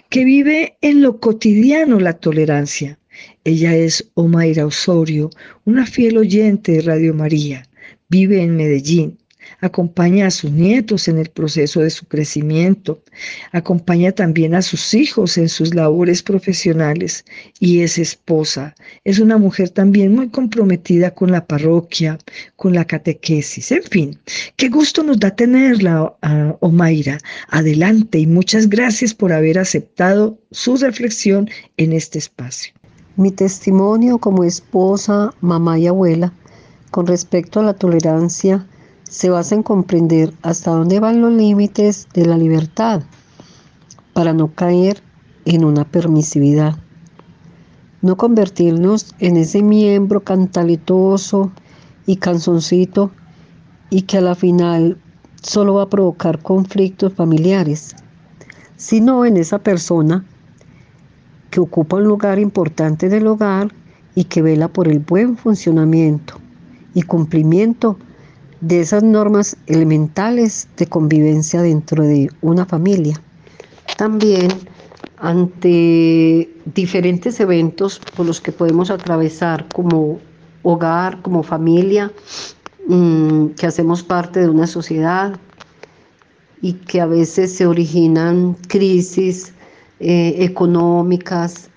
que 0.10 0.26
vive 0.26 0.78
en 0.82 1.02
lo 1.02 1.20
cotidiano 1.20 2.00
la 2.00 2.14
tolerancia. 2.14 3.00
Ella 3.44 3.76
es 3.76 4.10
Omaira 4.14 4.66
Osorio, 4.66 5.30
una 5.66 5.86
fiel 5.86 6.18
oyente 6.18 6.74
de 6.74 6.82
Radio 6.82 7.14
María. 7.14 7.68
Vive 8.10 8.42
en 8.42 8.56
Medellín 8.56 9.19
acompaña 9.62 10.28
a 10.28 10.32
sus 10.32 10.52
nietos 10.52 11.08
en 11.08 11.18
el 11.18 11.30
proceso 11.30 11.82
de 11.82 11.90
su 11.90 12.06
crecimiento, 12.06 13.02
acompaña 13.52 14.12
también 14.12 14.56
a 14.56 14.62
sus 14.62 14.94
hijos 14.94 15.38
en 15.38 15.50
sus 15.50 15.74
labores 15.76 16.24
profesionales 16.24 17.26
y 17.60 17.82
es 17.82 17.98
esposa. 17.98 18.76
Es 19.04 19.20
una 19.20 19.38
mujer 19.38 19.70
también 19.70 20.16
muy 20.16 20.30
comprometida 20.30 21.12
con 21.12 21.32
la 21.32 21.46
parroquia, 21.46 22.18
con 22.56 22.74
la 22.74 22.86
catequesis, 22.86 23.72
en 23.72 23.84
fin. 23.84 24.20
Qué 24.56 24.70
gusto 24.70 25.04
nos 25.04 25.20
da 25.20 25.36
tenerla, 25.36 26.04
uh, 26.04 26.58
Omaira. 26.60 27.18
Adelante 27.50 28.20
y 28.20 28.28
muchas 28.28 28.70
gracias 28.70 29.14
por 29.14 29.34
haber 29.34 29.60
aceptado 29.60 30.40
su 30.52 30.78
reflexión 30.78 31.50
en 31.78 31.94
este 31.94 32.20
espacio. 32.20 32.74
Mi 33.18 33.32
testimonio 33.32 34.18
como 34.18 34.44
esposa, 34.46 35.34
mamá 35.42 35.78
y 35.78 35.88
abuela 35.88 36.34
con 36.92 37.06
respecto 37.06 37.60
a 37.60 37.64
la 37.64 37.74
tolerancia 37.74 38.66
se 39.10 39.32
basa 39.32 39.56
en 39.56 39.64
comprender 39.64 40.34
hasta 40.44 40.72
dónde 40.72 41.00
van 41.00 41.20
los 41.20 41.34
límites 41.34 42.08
de 42.14 42.28
la 42.28 42.38
libertad 42.38 43.02
para 44.14 44.34
no 44.34 44.54
caer 44.54 45.02
en 45.46 45.66
una 45.66 45.84
permisividad. 45.84 46.78
No 48.04 48.18
convertirnos 48.18 49.16
en 49.20 49.36
ese 49.36 49.64
miembro 49.64 50.24
cantaletoso 50.24 51.52
y 52.06 52.18
canzoncito 52.18 53.10
y 53.90 54.04
que 54.04 54.20
a 54.20 54.22
la 54.22 54.36
final 54.36 55.00
solo 55.42 55.74
va 55.76 55.84
a 55.84 55.90
provocar 55.90 56.40
conflictos 56.44 57.12
familiares, 57.14 57.96
sino 58.78 59.26
en 59.26 59.38
esa 59.38 59.58
persona 59.58 60.24
que 61.50 61.60
ocupa 61.60 61.98
un 61.98 62.04
lugar 62.04 62.38
importante 62.38 63.10
del 63.10 63.26
hogar 63.26 63.74
y 64.14 64.26
que 64.26 64.44
vela 64.44 64.68
por 64.68 64.88
el 64.88 65.00
buen 65.00 65.36
funcionamiento 65.36 66.36
y 66.94 67.02
cumplimiento 67.02 67.98
de 68.62 68.82
esas 68.82 69.04
normas 69.04 69.56
elementales 69.68 70.68
de 70.78 70.88
convivencia 70.88 71.62
dentro 71.62 72.04
de 72.04 72.30
una 72.42 72.66
familia. 72.66 73.22
También 73.98 74.50
ante 75.18 76.50
diferentes 76.74 77.40
eventos 77.40 78.00
por 78.16 78.26
los 78.26 78.40
que 78.40 78.52
podemos 78.52 78.90
atravesar 78.90 79.68
como 79.74 80.20
hogar, 80.64 81.22
como 81.22 81.44
familia, 81.44 82.12
mm, 82.88 83.48
que 83.50 83.68
hacemos 83.68 84.04
parte 84.04 84.40
de 84.42 84.50
una 84.50 84.68
sociedad 84.68 85.38
y 86.62 86.74
que 86.74 87.02
a 87.02 87.06
veces 87.06 87.54
se 87.56 87.66
originan 87.66 88.56
crisis 88.68 89.54
eh, 90.00 90.36
económicas, 90.40 91.70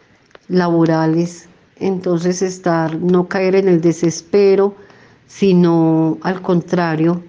laborales, 0.48 1.48
Entonces 1.76 2.42
estar, 2.42 2.94
no 3.00 3.26
caer 3.26 3.56
en 3.56 3.66
el 3.66 3.80
desespero, 3.80 4.76
sino 5.26 6.18
al 6.22 6.42
contrario, 6.42 7.22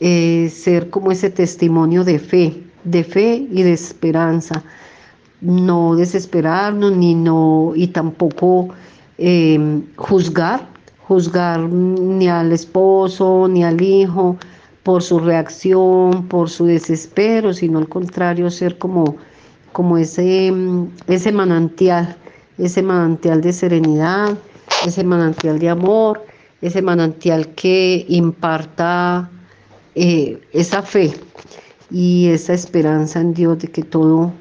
eh, 0.00 0.50
ser 0.52 0.90
como 0.90 1.12
ese 1.12 1.30
testimonio 1.30 2.04
de 2.04 2.18
fe, 2.18 2.62
de 2.84 3.04
fe 3.04 3.46
y 3.50 3.62
de 3.62 3.72
esperanza. 3.72 4.62
No 5.40 5.96
desesperarnos 5.96 6.96
ni 6.96 7.14
no, 7.14 7.72
y 7.74 7.88
tampoco 7.88 8.68
em, 9.18 9.82
juzgar, 9.96 10.68
juzgar 11.06 11.60
ni 11.60 12.28
al 12.28 12.52
esposo 12.52 13.48
ni 13.48 13.64
al 13.64 13.80
hijo 13.80 14.36
por 14.82 15.02
su 15.02 15.18
reacción, 15.20 16.26
por 16.28 16.50
su 16.50 16.66
desespero, 16.66 17.52
sino 17.52 17.78
al 17.78 17.88
contrario, 17.88 18.50
ser 18.50 18.78
como, 18.78 19.16
como 19.72 19.98
ese, 19.98 20.52
ese 21.06 21.32
manantial, 21.32 22.16
ese 22.58 22.82
manantial 22.82 23.40
de 23.40 23.52
serenidad, 23.52 24.36
ese 24.84 25.04
manantial 25.04 25.58
de 25.58 25.68
amor, 25.68 26.24
ese 26.62 26.80
manantial 26.80 27.48
que 27.54 28.06
imparta 28.08 29.28
eh, 29.94 30.40
esa 30.52 30.82
fe 30.82 31.12
y 31.90 32.28
esa 32.28 32.54
esperanza 32.54 33.20
en 33.20 33.34
Dios 33.34 33.58
de 33.58 33.68
que 33.68 33.82
todo, 33.82 34.32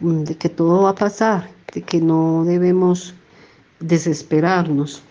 de 0.00 0.36
que 0.36 0.50
todo 0.50 0.82
va 0.82 0.90
a 0.90 0.94
pasar, 0.94 1.48
de 1.74 1.82
que 1.82 2.00
no 2.00 2.44
debemos 2.44 3.14
desesperarnos. 3.80 5.02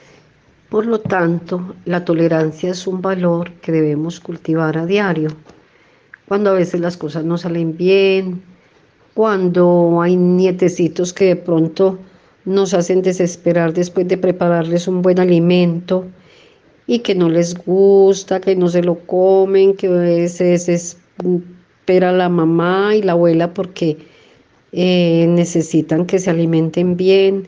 Por 0.69 0.85
lo 0.85 0.99
tanto, 0.99 1.75
la 1.85 2.05
tolerancia 2.05 2.71
es 2.71 2.85
un 2.85 3.01
valor 3.01 3.51
que 3.53 3.71
debemos 3.71 4.19
cultivar 4.19 4.77
a 4.77 4.85
diario. 4.85 5.29
Cuando 6.27 6.51
a 6.51 6.53
veces 6.53 6.81
las 6.81 6.97
cosas 6.97 7.23
no 7.23 7.37
salen 7.37 7.75
bien, 7.75 8.43
cuando 9.13 10.01
hay 10.01 10.15
nietecitos 10.15 11.13
que 11.13 11.25
de 11.25 11.35
pronto 11.37 11.97
nos 12.45 12.73
hacen 12.75 13.01
desesperar 13.01 13.73
después 13.73 14.07
de 14.07 14.17
prepararles 14.17 14.87
un 14.87 15.01
buen 15.01 15.19
alimento 15.19 16.05
y 16.87 16.99
que 16.99 17.13
no 17.13 17.29
les 17.29 17.53
gusta, 17.53 18.39
que 18.39 18.55
no 18.55 18.69
se 18.69 18.81
lo 18.81 18.95
comen, 19.05 19.75
que 19.75 20.29
se 20.29 20.45
desespera 20.45 22.13
la 22.13 22.29
mamá 22.29 22.95
y 22.95 23.01
la 23.01 23.11
abuela 23.11 23.53
porque 23.53 23.97
eh, 24.71 25.25
necesitan 25.27 26.05
que 26.05 26.17
se 26.17 26.29
alimenten 26.29 26.95
bien. 26.95 27.47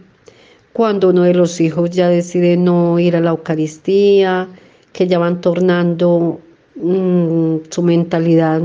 Cuando 0.74 1.10
uno 1.10 1.24
de 1.24 1.34
los 1.34 1.60
hijos 1.62 1.89
ya 1.89 2.10
decide 2.10 2.58
no 2.58 3.00
ir 3.00 3.15
a 3.15 3.22
la 3.22 3.31
Eucaristía, 3.31 4.50
que 4.91 5.08
ya 5.08 5.19
van 5.19 5.39
tornando 5.39 6.41
mm, 6.75 7.58
su 7.69 7.81
mentalidad, 7.81 8.62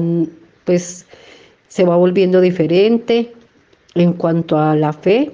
pues 0.64 1.06
se 1.68 1.84
va 1.84 1.96
volviendo 1.96 2.40
diferente 2.40 3.32
en 3.94 4.12
cuanto 4.14 4.58
a 4.58 4.74
la 4.74 4.92
fe, 4.92 5.30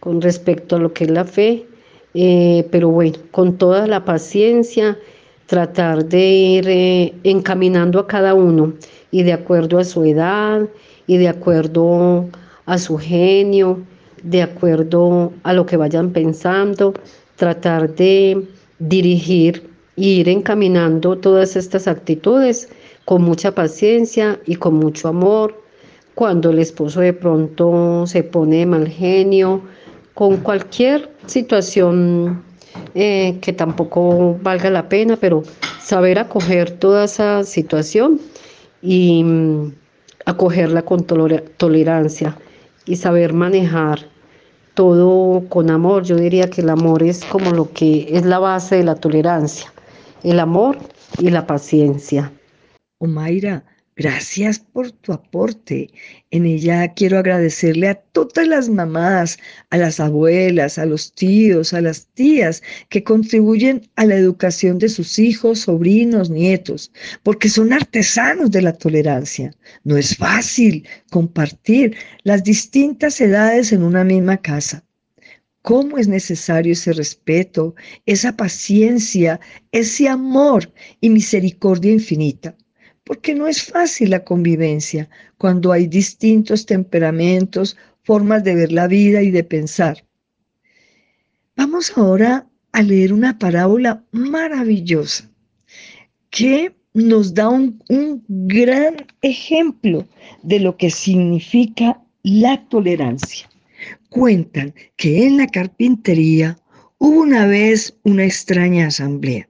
con 0.00 0.20
respecto 0.20 0.76
a 0.76 0.78
lo 0.80 0.92
que 0.92 1.04
es 1.04 1.10
la 1.10 1.24
fe, 1.24 1.66
eh, 2.14 2.66
pero 2.70 2.88
bueno, 2.88 3.18
con 3.30 3.58
toda 3.58 3.86
la 3.86 4.04
paciencia, 4.04 4.98
tratar 5.46 6.06
de 6.06 6.30
ir 6.30 6.68
eh, 6.68 7.14
encaminando 7.24 7.98
a 7.98 8.06
cada 8.06 8.34
uno 8.34 8.74
y 9.10 9.22
de 9.22 9.32
acuerdo 9.32 9.78
a 9.78 9.84
su 9.84 10.04
edad 10.04 10.62
y 11.06 11.18
de 11.18 11.28
acuerdo 11.28 12.26
a 12.66 12.78
su 12.78 12.96
genio 12.96 13.80
de 14.24 14.42
acuerdo 14.42 15.32
a 15.42 15.52
lo 15.52 15.66
que 15.66 15.76
vayan 15.76 16.10
pensando, 16.10 16.94
tratar 17.36 17.94
de 17.94 18.46
dirigir 18.78 19.70
e 19.96 20.02
ir 20.02 20.28
encaminando 20.28 21.16
todas 21.16 21.56
estas 21.56 21.86
actitudes 21.86 22.68
con 23.04 23.22
mucha 23.22 23.54
paciencia 23.54 24.40
y 24.46 24.56
con 24.56 24.74
mucho 24.74 25.08
amor. 25.08 25.62
Cuando 26.14 26.50
el 26.50 26.58
esposo 26.58 27.00
de 27.00 27.12
pronto 27.12 28.06
se 28.06 28.22
pone 28.22 28.58
de 28.58 28.66
mal 28.66 28.88
genio, 28.88 29.60
con 30.14 30.38
cualquier 30.38 31.10
situación 31.26 32.42
eh, 32.94 33.38
que 33.40 33.52
tampoco 33.52 34.38
valga 34.42 34.70
la 34.70 34.88
pena, 34.88 35.16
pero 35.16 35.42
saber 35.80 36.18
acoger 36.18 36.70
toda 36.70 37.04
esa 37.04 37.44
situación 37.44 38.20
y 38.80 39.22
mm, 39.24 39.74
acogerla 40.26 40.82
con 40.82 41.04
tolerancia 41.04 42.36
y 42.86 42.96
saber 42.96 43.32
manejar 43.32 44.06
todo 44.74 45.48
con 45.48 45.70
amor. 45.70 46.04
Yo 46.04 46.16
diría 46.16 46.48
que 46.50 46.60
el 46.60 46.70
amor 46.70 47.02
es 47.02 47.24
como 47.24 47.50
lo 47.50 47.70
que 47.72 48.06
es 48.10 48.24
la 48.24 48.38
base 48.38 48.76
de 48.76 48.84
la 48.84 48.94
tolerancia, 48.94 49.72
el 50.22 50.40
amor 50.40 50.78
y 51.18 51.30
la 51.30 51.46
paciencia. 51.46 52.32
Omaira, 52.98 53.64
Gracias 53.96 54.58
por 54.58 54.90
tu 54.90 55.12
aporte. 55.12 55.88
En 56.32 56.46
ella 56.46 56.92
quiero 56.94 57.16
agradecerle 57.16 57.86
a 57.88 57.94
todas 57.94 58.48
las 58.48 58.68
mamás, 58.68 59.38
a 59.70 59.76
las 59.76 60.00
abuelas, 60.00 60.78
a 60.78 60.84
los 60.84 61.12
tíos, 61.14 61.72
a 61.72 61.80
las 61.80 62.08
tías 62.08 62.60
que 62.88 63.04
contribuyen 63.04 63.88
a 63.94 64.04
la 64.04 64.16
educación 64.16 64.78
de 64.78 64.88
sus 64.88 65.20
hijos, 65.20 65.60
sobrinos, 65.60 66.28
nietos, 66.28 66.90
porque 67.22 67.48
son 67.48 67.72
artesanos 67.72 68.50
de 68.50 68.62
la 68.62 68.72
tolerancia. 68.72 69.52
No 69.84 69.96
es 69.96 70.16
fácil 70.16 70.88
compartir 71.10 71.96
las 72.24 72.42
distintas 72.42 73.20
edades 73.20 73.72
en 73.72 73.84
una 73.84 74.02
misma 74.02 74.38
casa. 74.38 74.84
¿Cómo 75.62 75.98
es 75.98 76.08
necesario 76.08 76.72
ese 76.72 76.92
respeto, 76.92 77.76
esa 78.06 78.36
paciencia, 78.36 79.38
ese 79.70 80.08
amor 80.08 80.72
y 81.00 81.10
misericordia 81.10 81.92
infinita? 81.92 82.56
Porque 83.04 83.34
no 83.34 83.46
es 83.46 83.62
fácil 83.62 84.10
la 84.10 84.24
convivencia 84.24 85.08
cuando 85.38 85.72
hay 85.72 85.86
distintos 85.86 86.66
temperamentos, 86.66 87.76
formas 88.02 88.42
de 88.44 88.54
ver 88.54 88.72
la 88.72 88.86
vida 88.88 89.22
y 89.22 89.30
de 89.30 89.44
pensar. 89.44 90.04
Vamos 91.56 91.92
ahora 91.96 92.48
a 92.72 92.82
leer 92.82 93.12
una 93.12 93.38
parábola 93.38 94.04
maravillosa 94.10 95.30
que 96.30 96.74
nos 96.94 97.34
da 97.34 97.48
un, 97.48 97.80
gran 98.28 98.96
ejemplo 99.22 100.06
de 100.42 100.60
lo 100.60 100.76
que 100.76 100.90
significa 100.90 102.00
la 102.22 102.66
tolerancia. 102.68 103.48
Cuentan 104.08 104.74
que 104.96 105.26
en 105.26 105.36
la 105.36 105.46
carpintería 105.46 106.56
hubo 106.98 107.20
una 107.20 107.46
vez 107.46 107.98
una 108.04 108.24
extraña 108.24 108.86
asamblea 108.86 109.48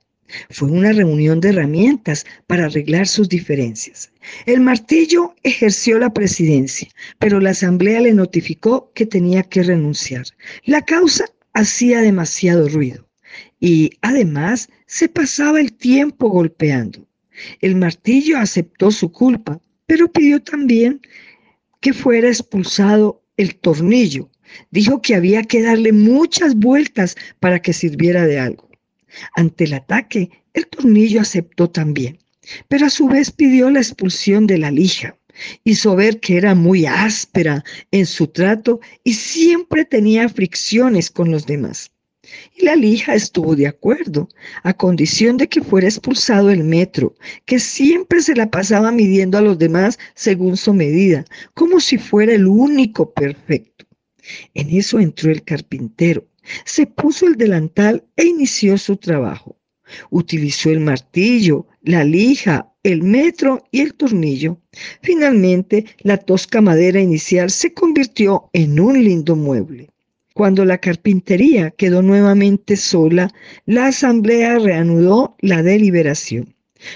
fue 0.50 0.70
una 0.70 0.92
reunión 0.92 1.40
de 1.40 1.50
herramientas 1.50 2.24
para 2.46 2.66
arreglar 2.66 3.06
sus 3.06 3.28
diferencias. 3.28 4.10
El 4.46 4.60
martillo 4.60 5.34
ejerció 5.42 5.98
la 5.98 6.12
presidencia, 6.12 6.88
pero 7.18 7.40
la 7.40 7.50
asamblea 7.50 8.00
le 8.00 8.14
notificó 8.14 8.92
que 8.94 9.06
tenía 9.06 9.42
que 9.42 9.62
renunciar. 9.62 10.24
La 10.64 10.82
causa 10.82 11.26
hacía 11.52 12.00
demasiado 12.00 12.68
ruido 12.68 13.06
y 13.60 13.90
además 14.02 14.68
se 14.86 15.08
pasaba 15.08 15.60
el 15.60 15.72
tiempo 15.72 16.28
golpeando. 16.28 17.06
El 17.60 17.76
martillo 17.76 18.38
aceptó 18.38 18.90
su 18.90 19.10
culpa, 19.10 19.60
pero 19.86 20.10
pidió 20.10 20.40
también 20.42 21.00
que 21.80 21.92
fuera 21.92 22.28
expulsado 22.28 23.22
el 23.36 23.56
tornillo. 23.56 24.30
Dijo 24.70 25.02
que 25.02 25.14
había 25.14 25.42
que 25.42 25.62
darle 25.62 25.92
muchas 25.92 26.54
vueltas 26.54 27.16
para 27.40 27.60
que 27.60 27.72
sirviera 27.72 28.26
de 28.26 28.38
algo. 28.38 28.63
Ante 29.34 29.64
el 29.64 29.74
ataque, 29.74 30.30
el 30.52 30.66
tornillo 30.66 31.20
aceptó 31.20 31.70
también, 31.70 32.18
pero 32.68 32.86
a 32.86 32.90
su 32.90 33.08
vez 33.08 33.30
pidió 33.30 33.70
la 33.70 33.80
expulsión 33.80 34.46
de 34.46 34.58
la 34.58 34.70
lija. 34.70 35.16
Hizo 35.64 35.96
ver 35.96 36.20
que 36.20 36.36
era 36.36 36.54
muy 36.54 36.86
áspera 36.86 37.64
en 37.90 38.06
su 38.06 38.28
trato 38.28 38.80
y 39.02 39.14
siempre 39.14 39.84
tenía 39.84 40.28
fricciones 40.28 41.10
con 41.10 41.30
los 41.30 41.46
demás. 41.46 41.90
Y 42.56 42.64
la 42.64 42.76
lija 42.76 43.14
estuvo 43.14 43.54
de 43.54 43.66
acuerdo, 43.66 44.28
a 44.62 44.72
condición 44.72 45.36
de 45.36 45.48
que 45.48 45.60
fuera 45.60 45.88
expulsado 45.88 46.50
el 46.50 46.64
metro, 46.64 47.14
que 47.44 47.58
siempre 47.58 48.22
se 48.22 48.34
la 48.34 48.50
pasaba 48.50 48.92
midiendo 48.92 49.36
a 49.36 49.42
los 49.42 49.58
demás 49.58 49.98
según 50.14 50.56
su 50.56 50.72
medida, 50.72 51.24
como 51.52 51.80
si 51.80 51.98
fuera 51.98 52.32
el 52.32 52.46
único 52.46 53.12
perfecto. 53.12 53.86
En 54.54 54.70
eso 54.70 54.98
entró 55.00 55.30
el 55.30 55.42
carpintero, 55.42 56.26
se 56.64 56.86
puso 56.86 57.26
el 57.26 57.36
delantal 57.36 58.04
e 58.16 58.24
inició 58.24 58.78
su 58.78 58.96
trabajo. 58.96 59.56
Utilizó 60.10 60.70
el 60.70 60.80
martillo, 60.80 61.66
la 61.82 62.04
lija, 62.04 62.72
el 62.82 63.02
metro 63.02 63.64
y 63.70 63.80
el 63.80 63.94
tornillo. 63.94 64.60
Finalmente, 65.02 65.84
la 66.00 66.16
tosca 66.16 66.60
madera 66.60 67.00
inicial 67.00 67.50
se 67.50 67.72
convirtió 67.72 68.50
en 68.52 68.80
un 68.80 69.02
lindo 69.02 69.36
mueble. 69.36 69.90
Cuando 70.34 70.64
la 70.64 70.78
carpintería 70.78 71.70
quedó 71.70 72.02
nuevamente 72.02 72.76
sola, 72.76 73.32
la 73.66 73.86
asamblea 73.86 74.58
reanudó 74.58 75.36
la 75.40 75.62
deliberación. 75.62 76.54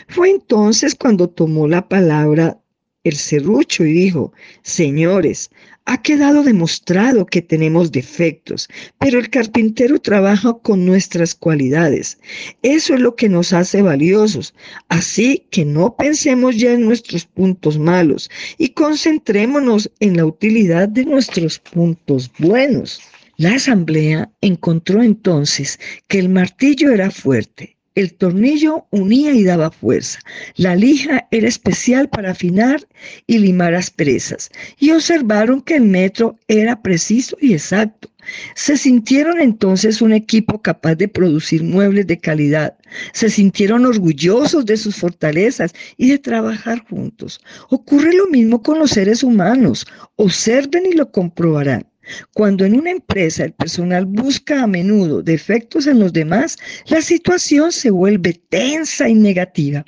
Fue 0.09 0.31
entonces 0.31 0.95
cuando 0.95 1.29
tomó 1.29 1.69
la 1.69 1.89
palabra 1.89 2.61
el 3.05 3.17
serrucho 3.17 3.85
y 3.85 3.93
dijo, 3.93 4.33
señores, 4.63 5.51
ha 5.87 6.03
quedado 6.03 6.43
demostrado 6.43 7.25
que 7.25 7.41
tenemos 7.41 7.91
defectos, 7.91 8.69
pero 8.99 9.19
el 9.19 9.31
carpintero 9.31 9.99
trabaja 9.99 10.53
con 10.63 10.85
nuestras 10.85 11.35
cualidades. 11.35 12.19
Eso 12.63 12.93
es 12.93 13.01
lo 13.01 13.17
que 13.17 13.31
nos 13.31 13.55
hace 13.55 13.81
valiosos. 13.81 14.53
Así 14.91 15.47
que 15.51 15.65
no 15.65 15.97
pensemos 15.97 16.57
ya 16.57 16.75
en 16.75 16.83
nuestros 16.83 17.25
puntos 17.25 17.79
malos 17.79 18.31
y 18.59 18.69
concentrémonos 18.71 19.91
en 20.01 20.19
la 20.19 20.27
utilidad 20.27 20.91
de 20.91 21.07
nuestros 21.07 21.59
puntos 21.59 22.31
buenos. 22.39 23.01
La 23.39 23.55
asamblea 23.55 24.31
encontró 24.43 25.03
entonces 25.03 25.81
que 26.07 26.19
el 26.19 26.29
martillo 26.29 26.93
era 26.93 27.11
fuerte, 27.11 27.78
el 27.99 28.15
tornillo 28.15 28.87
unía 28.91 29.33
y 29.33 29.43
daba 29.43 29.71
fuerza, 29.73 30.21
la 30.57 30.77
lija 30.77 31.27
era 31.33 31.49
especial 31.49 32.09
para 32.09 32.31
afinar 32.31 32.87
y 33.27 33.39
limar 33.39 33.75
asperezas, 33.75 34.51
y 34.79 34.93
observaron 34.93 35.63
que 35.63 35.77
el 35.77 35.83
metro 35.83 36.39
era 36.47 36.81
preciso 36.81 37.37
y 37.41 37.55
exacto. 37.55 38.09
Se 38.55 38.77
sintieron 38.77 39.41
entonces 39.41 40.01
un 40.01 40.13
equipo 40.13 40.61
capaz 40.63 40.95
de 40.95 41.09
producir 41.09 41.63
muebles 41.65 42.07
de 42.07 42.19
calidad. 42.19 42.77
Se 43.13 43.31
sintieron 43.31 43.87
orgullosos 43.87 44.67
de 44.67 44.77
sus 44.77 44.97
fortalezas 44.97 45.73
y 45.97 46.11
de 46.11 46.19
trabajar 46.19 46.85
juntos. 46.89 47.41
Ocurre 47.71 48.13
lo 48.13 48.27
mismo 48.27 48.63
con 48.63 48.79
los 48.79 48.91
seres 48.91 49.23
humanos. 49.23 49.87
Observen 50.17 50.87
y 50.87 50.93
lo 50.93 51.11
comprobarán. 51.11 51.87
Cuando 52.35 52.65
en 52.65 52.79
una 52.79 52.91
empresa 52.91 53.45
el 53.45 53.53
personal 53.53 54.07
busca 54.07 54.63
a 54.63 54.67
menudo 54.67 55.23
defectos 55.23 55.87
en 55.87 56.01
los 56.01 56.13
demás, 56.13 56.59
la 56.87 57.03
situación 57.03 57.73
se 57.73 57.91
vuelve 57.91 58.41
tensa 58.49 59.09
y 59.09 59.15
negativa. 59.15 59.85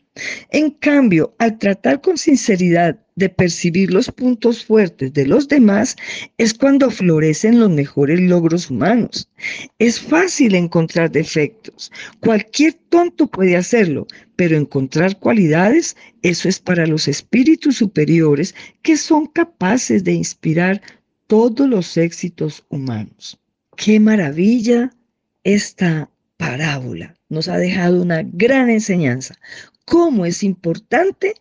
En 0.51 0.71
cambio, 0.71 1.35
al 1.39 1.59
tratar 1.59 2.01
con 2.01 2.19
sinceridad 2.19 2.99
de 3.17 3.29
percibir 3.29 3.93
los 3.93 4.11
puntos 4.11 4.65
fuertes 4.65 5.13
de 5.13 5.27
los 5.27 5.47
demás, 5.47 5.97
es 6.39 6.55
cuando 6.55 6.91
florecen 6.91 7.61
los 7.61 7.71
mejores 7.71 8.21
logros 8.21 8.71
humanos. 8.71 9.29
Es 9.79 10.01
fácil 10.01 10.55
encontrar 10.55 11.11
defectos. 11.11 11.93
Cualquier 12.21 12.75
tonto 12.89 13.27
puede 13.29 13.57
hacerlo, 13.57 14.07
pero 14.37 14.57
encontrar 14.57 15.19
cualidades, 15.19 15.97
eso 16.23 16.49
es 16.49 16.59
para 16.59 16.87
los 16.87 17.09
espíritus 17.09 17.77
superiores 17.77 18.55
que 18.83 18.97
son 18.97 19.27
capaces 19.27 20.03
de 20.03 20.13
inspirar 20.13 20.81
todos 21.31 21.69
los 21.69 21.97
éxitos 21.97 22.65
humanos. 22.71 23.39
Qué 23.77 24.01
maravilla 24.01 24.91
esta 25.45 26.11
parábola. 26.37 27.15
Nos 27.29 27.47
ha 27.47 27.57
dejado 27.57 28.03
una 28.03 28.23
gran 28.25 28.69
enseñanza. 28.69 29.39
Cómo 29.85 30.27
es 30.27 30.43
importante 30.43 31.35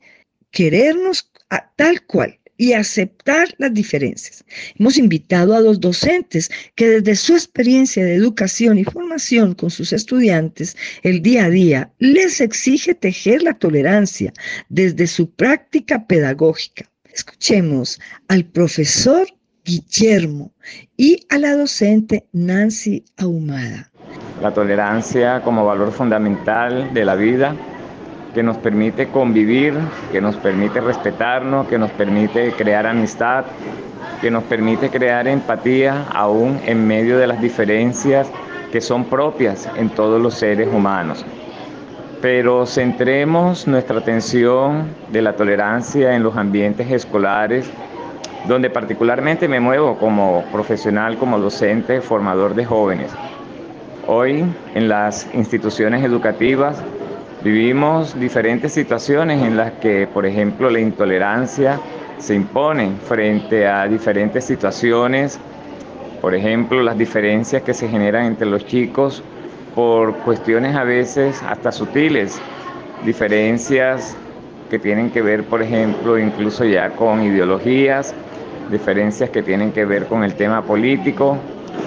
querernos 0.52 1.32
a 1.50 1.72
tal 1.76 2.06
cual 2.06 2.40
y 2.56 2.74
aceptar 2.74 3.56
las 3.58 3.74
diferencias. 3.74 4.46
Hemos 4.78 5.00
invitado 5.00 5.56
a 5.56 5.60
los 5.60 5.80
docentes 5.80 6.52
que 6.76 6.88
desde 6.88 7.16
su 7.16 7.34
experiencia 7.34 8.06
de 8.06 8.14
educación 8.14 8.78
y 8.78 8.84
formación 8.84 9.56
con 9.56 9.72
sus 9.72 9.92
estudiantes, 9.92 10.78
el 11.02 11.24
día 11.24 11.46
a 11.46 11.50
día 11.50 11.92
les 11.98 12.42
exige 12.42 12.94
tejer 12.94 13.42
la 13.42 13.58
tolerancia 13.58 14.34
desde 14.68 15.08
su 15.08 15.32
práctica 15.32 16.06
pedagógica. 16.06 16.88
Escuchemos 17.12 18.00
al 18.28 18.46
profesor 18.46 19.28
Guillermo 19.64 20.52
y 20.98 21.26
a 21.30 21.38
la 21.38 21.56
docente 21.56 22.28
Nancy 22.34 23.04
Ahumada. 23.18 23.90
La 24.42 24.54
tolerancia 24.54 25.42
como 25.42 25.66
valor 25.66 25.92
fundamental 25.92 26.94
de 26.94 27.06
la 27.06 27.16
vida 27.16 27.56
que 28.34 28.44
nos 28.44 28.58
permite 28.58 29.08
convivir, 29.08 29.74
que 30.12 30.22
nos 30.22 30.36
permite 30.38 30.82
respetarnos, 30.82 31.68
que 31.68 31.78
nos 31.78 31.92
permite 31.92 32.52
crear 32.54 32.86
amistad, 32.86 33.46
que 34.22 34.32
nos 34.32 34.44
permite 34.44 34.90
crear 34.90 35.28
empatía 35.28 36.06
aún 36.14 36.60
en 36.66 36.86
medio 36.88 37.18
de 37.18 37.28
las 37.28 37.42
diferencias 37.42 38.28
que 38.72 38.82
son 38.82 39.06
propias 39.06 39.68
en 39.76 39.90
todos 39.90 40.22
los 40.22 40.36
seres 40.36 40.68
humanos. 40.68 41.26
Pero 42.22 42.66
centremos 42.66 43.68
nuestra 43.68 44.00
atención 44.00 44.88
de 45.12 45.22
la 45.22 45.36
tolerancia 45.36 46.16
en 46.16 46.24
los 46.24 46.36
ambientes 46.36 46.92
escolares 46.92 47.70
donde 48.48 48.70
particularmente 48.70 49.48
me 49.48 49.60
muevo 49.60 49.98
como 49.98 50.44
profesional, 50.52 51.18
como 51.18 51.40
docente, 51.40 52.02
formador 52.02 52.56
de 52.56 52.66
jóvenes. 52.66 53.12
Hoy 54.08 54.44
en 54.74 54.90
las 54.90 55.28
instituciones 55.34 56.04
educativas 56.04 56.82
vivimos 57.44 58.20
diferentes 58.20 58.74
situaciones 58.74 59.44
en 59.44 59.56
las 59.56 59.74
que, 59.74 60.08
por 60.08 60.26
ejemplo, 60.26 60.70
la 60.70 60.80
intolerancia 60.80 61.80
se 62.18 62.36
impone 62.36 62.92
frente 63.08 63.68
a 63.68 63.88
diferentes 63.88 64.46
situaciones, 64.46 65.40
por 66.22 66.36
ejemplo, 66.36 66.82
las 66.84 66.98
diferencias 66.98 67.62
que 67.64 67.74
se 67.74 67.88
generan 67.88 68.26
entre 68.26 68.48
los 68.48 68.66
chicos 68.66 69.24
por 69.74 70.16
cuestiones 70.18 70.76
a 70.76 70.84
veces 70.84 71.42
hasta 71.44 71.72
sutiles, 71.72 72.42
diferencias 73.06 74.18
que 74.70 74.80
tienen 74.80 75.10
que 75.12 75.22
ver, 75.22 75.46
por 75.46 75.62
ejemplo, 75.62 76.20
incluso 76.20 76.66
ya 76.66 76.90
con 76.92 77.24
ideologías, 77.24 78.14
diferencias 78.72 79.30
que 79.30 79.44
tienen 79.44 79.72
que 79.72 79.86
ver 79.86 80.06
con 80.08 80.24
el 80.24 80.36
tema 80.36 80.64
político, 80.64 81.38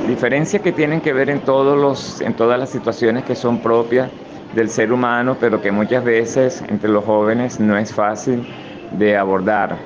diferencias 0.06 0.62
que 0.62 0.72
tienen 0.72 1.00
que 1.00 1.12
ver 1.12 1.30
en, 1.30 1.40
todos 1.40 1.78
los, 1.78 2.20
en 2.20 2.34
todas 2.34 2.58
las 2.58 2.70
situaciones 2.70 3.24
que 3.24 3.34
son 3.34 3.58
propias 3.58 4.10
del 4.54 4.68
ser 4.68 4.92
humano, 4.92 5.36
pero 5.40 5.60
que 5.60 5.72
muchas 5.72 6.04
veces 6.04 6.62
entre 6.68 6.90
los 6.90 7.04
jóvenes 7.04 7.60
no 7.60 7.76
es 7.76 7.92
fácil 7.92 8.46
de 8.92 9.16
abordar. 9.16 9.76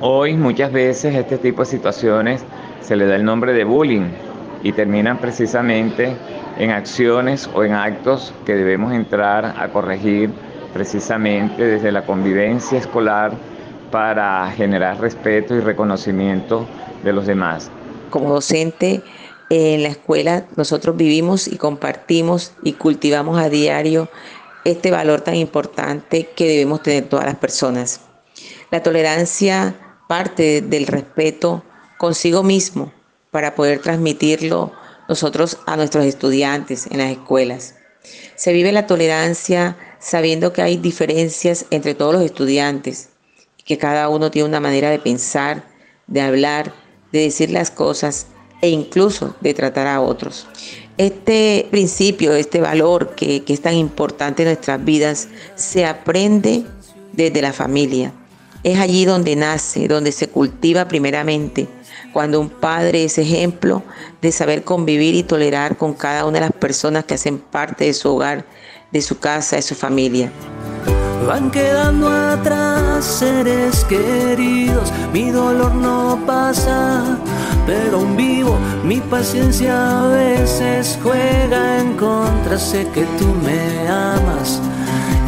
Hoy 0.00 0.34
muchas 0.36 0.72
veces 0.72 1.14
este 1.14 1.38
tipo 1.38 1.62
de 1.62 1.66
situaciones 1.66 2.44
se 2.80 2.96
le 2.96 3.06
da 3.06 3.14
el 3.14 3.24
nombre 3.24 3.52
de 3.52 3.64
bullying 3.64 4.08
y 4.62 4.72
terminan 4.72 5.18
precisamente 5.18 6.16
en 6.58 6.70
acciones 6.70 7.48
o 7.54 7.64
en 7.64 7.72
actos 7.72 8.34
que 8.44 8.54
debemos 8.54 8.92
entrar 8.92 9.54
a 9.56 9.68
corregir 9.68 10.30
precisamente 10.72 11.64
desde 11.64 11.92
la 11.92 12.02
convivencia 12.02 12.78
escolar 12.78 13.32
para 13.92 14.50
generar 14.50 15.00
respeto 15.00 15.54
y 15.54 15.60
reconocimiento 15.60 16.66
de 17.04 17.12
los 17.12 17.26
demás. 17.26 17.70
Como 18.10 18.32
docente 18.32 19.02
en 19.50 19.84
la 19.84 19.90
escuela 19.90 20.46
nosotros 20.56 20.96
vivimos 20.96 21.46
y 21.46 21.58
compartimos 21.58 22.52
y 22.64 22.72
cultivamos 22.72 23.38
a 23.38 23.50
diario 23.50 24.08
este 24.64 24.90
valor 24.90 25.20
tan 25.20 25.34
importante 25.36 26.30
que 26.34 26.48
debemos 26.48 26.82
tener 26.82 27.04
todas 27.04 27.26
las 27.26 27.36
personas. 27.36 28.00
La 28.70 28.82
tolerancia 28.82 29.74
parte 30.08 30.62
del 30.62 30.86
respeto 30.86 31.62
consigo 31.98 32.42
mismo 32.42 32.92
para 33.30 33.54
poder 33.54 33.80
transmitirlo 33.80 34.72
nosotros 35.08 35.58
a 35.66 35.76
nuestros 35.76 36.06
estudiantes 36.06 36.86
en 36.90 36.98
las 36.98 37.10
escuelas. 37.10 37.74
Se 38.36 38.52
vive 38.52 38.72
la 38.72 38.86
tolerancia 38.86 39.76
sabiendo 39.98 40.52
que 40.52 40.62
hay 40.62 40.78
diferencias 40.78 41.66
entre 41.70 41.94
todos 41.94 42.14
los 42.14 42.22
estudiantes, 42.22 43.10
que 43.64 43.78
cada 43.78 44.08
uno 44.08 44.30
tiene 44.30 44.48
una 44.48 44.60
manera 44.60 44.90
de 44.90 44.98
pensar, 44.98 45.64
de 46.06 46.20
hablar, 46.20 46.72
de 47.12 47.20
decir 47.20 47.50
las 47.50 47.70
cosas 47.70 48.26
e 48.60 48.70
incluso 48.70 49.34
de 49.40 49.54
tratar 49.54 49.86
a 49.86 50.00
otros. 50.00 50.46
Este 50.98 51.66
principio, 51.70 52.34
este 52.34 52.60
valor 52.60 53.14
que, 53.14 53.42
es 53.46 53.60
tan 53.60 53.74
importante 53.74 54.42
en 54.42 54.48
nuestras 54.48 54.84
vidas, 54.84 55.28
se 55.54 55.84
aprende 55.84 56.64
desde 57.12 57.42
la 57.42 57.52
familia. 57.52 58.12
Es 58.62 58.78
allí 58.78 59.04
donde 59.04 59.34
nace, 59.34 59.88
donde 59.88 60.12
se 60.12 60.28
cultiva 60.28 60.86
primeramente, 60.86 61.66
cuando 62.12 62.40
un 62.40 62.50
padre 62.50 63.04
es 63.04 63.18
ejemplo 63.18 63.82
de 64.20 64.30
saber 64.30 64.64
convivir 64.64 65.14
y 65.14 65.22
tolerar 65.22 65.76
con 65.76 65.94
cada 65.94 66.24
una 66.26 66.34
de 66.34 66.46
las 66.46 66.52
personas 66.52 67.04
que 67.04 67.14
hacen 67.14 67.38
parte 67.38 67.86
de 67.86 67.94
su 67.94 68.10
hogar, 68.10 68.44
de 68.92 69.02
su 69.02 69.18
casa, 69.18 69.56
de 69.56 69.62
su 69.62 69.74
familia. 69.74 70.30
Van 71.26 71.50
quedando 71.50 72.08
atrás 72.08 73.04
seres 73.04 73.84
queridos, 73.84 74.92
mi 75.12 75.30
dolor 75.30 75.72
no 75.74 76.20
pasa, 76.26 77.18
pero 77.64 77.98
aún 77.98 78.16
vivo, 78.16 78.58
mi 78.84 79.00
paciencia 79.00 80.00
a 80.00 80.08
veces 80.08 80.98
juega 81.02 81.80
en 81.80 81.96
contra, 81.96 82.58
sé 82.58 82.86
que 82.92 83.04
tú 83.18 83.26
me 83.44 83.88
amas 83.88 84.60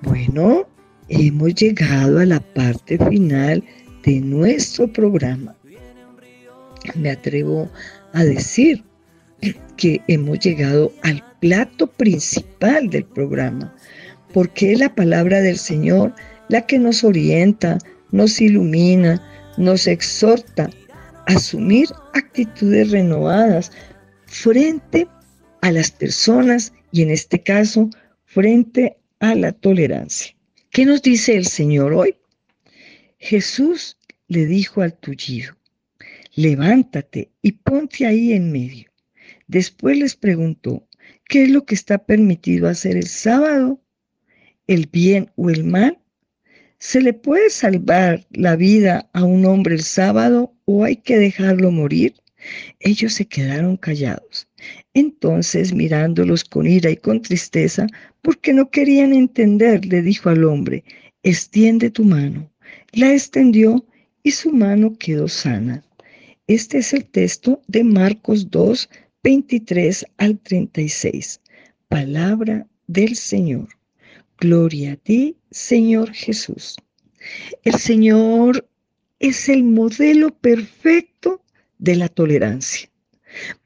Bueno, 0.02 0.64
hemos 1.08 1.54
llegado 1.54 2.20
a 2.20 2.26
la 2.26 2.40
parte 2.40 2.98
final 2.98 3.64
de 4.04 4.20
nuestro 4.20 4.86
programa. 4.92 5.54
Me 6.94 7.10
atrevo 7.10 7.68
a 8.12 8.22
decir 8.22 8.84
que 9.76 10.00
hemos 10.08 10.38
llegado 10.40 10.92
al 11.02 11.22
plato 11.40 11.86
principal 11.86 12.88
del 12.88 13.04
programa, 13.04 13.74
porque 14.32 14.72
es 14.72 14.78
la 14.78 14.94
palabra 14.94 15.40
del 15.40 15.58
Señor 15.58 16.14
la 16.48 16.66
que 16.66 16.78
nos 16.78 17.04
orienta, 17.04 17.78
nos 18.10 18.40
ilumina, 18.40 19.22
nos 19.56 19.86
exhorta 19.86 20.70
a 21.26 21.32
asumir 21.32 21.88
actitudes 22.12 22.90
renovadas 22.90 23.72
frente 24.26 25.08
a 25.62 25.72
las 25.72 25.90
personas 25.90 26.72
y 26.92 27.02
en 27.02 27.10
este 27.10 27.42
caso 27.42 27.90
frente 28.24 28.96
a 29.20 29.34
la 29.34 29.52
tolerancia. 29.52 30.34
¿Qué 30.70 30.84
nos 30.84 31.02
dice 31.02 31.36
el 31.36 31.46
Señor 31.46 31.92
hoy? 31.92 32.16
Jesús 33.18 33.96
le 34.28 34.44
dijo 34.46 34.82
al 34.82 34.94
tullido, 34.98 35.56
levántate 36.34 37.30
y 37.40 37.52
ponte 37.52 38.06
ahí 38.06 38.32
en 38.32 38.50
medio. 38.50 38.93
Después 39.46 39.98
les 39.98 40.16
preguntó, 40.16 40.86
¿qué 41.28 41.44
es 41.44 41.50
lo 41.50 41.64
que 41.64 41.74
está 41.74 41.98
permitido 41.98 42.68
hacer 42.68 42.96
el 42.96 43.06
sábado? 43.06 43.80
¿El 44.66 44.88
bien 44.90 45.30
o 45.36 45.50
el 45.50 45.64
mal? 45.64 45.98
¿Se 46.78 47.00
le 47.00 47.12
puede 47.12 47.50
salvar 47.50 48.26
la 48.30 48.56
vida 48.56 49.08
a 49.12 49.24
un 49.24 49.44
hombre 49.46 49.74
el 49.74 49.82
sábado 49.82 50.54
o 50.64 50.84
hay 50.84 50.96
que 50.96 51.18
dejarlo 51.18 51.70
morir? 51.70 52.14
Ellos 52.80 53.14
se 53.14 53.26
quedaron 53.26 53.76
callados. 53.76 54.48
Entonces, 54.92 55.72
mirándolos 55.72 56.44
con 56.44 56.66
ira 56.66 56.90
y 56.90 56.96
con 56.96 57.22
tristeza, 57.22 57.86
porque 58.22 58.52
no 58.52 58.70
querían 58.70 59.12
entender, 59.12 59.84
le 59.86 60.02
dijo 60.02 60.28
al 60.28 60.44
hombre, 60.44 60.84
extiende 61.22 61.90
tu 61.90 62.04
mano. 62.04 62.50
La 62.92 63.12
extendió 63.12 63.84
y 64.22 64.32
su 64.32 64.52
mano 64.52 64.96
quedó 64.98 65.28
sana. 65.28 65.84
Este 66.46 66.78
es 66.78 66.92
el 66.92 67.06
texto 67.06 67.62
de 67.66 67.84
Marcos 67.84 68.50
2, 68.50 68.90
23 69.24 70.04
al 70.18 70.38
36. 70.38 71.40
Palabra 71.88 72.66
del 72.86 73.16
Señor. 73.16 73.68
Gloria 74.38 74.92
a 74.92 74.96
ti, 74.96 75.38
Señor 75.50 76.12
Jesús. 76.12 76.76
El 77.62 77.76
Señor 77.76 78.68
es 79.20 79.48
el 79.48 79.64
modelo 79.64 80.28
perfecto 80.28 81.42
de 81.78 81.96
la 81.96 82.10
tolerancia, 82.10 82.90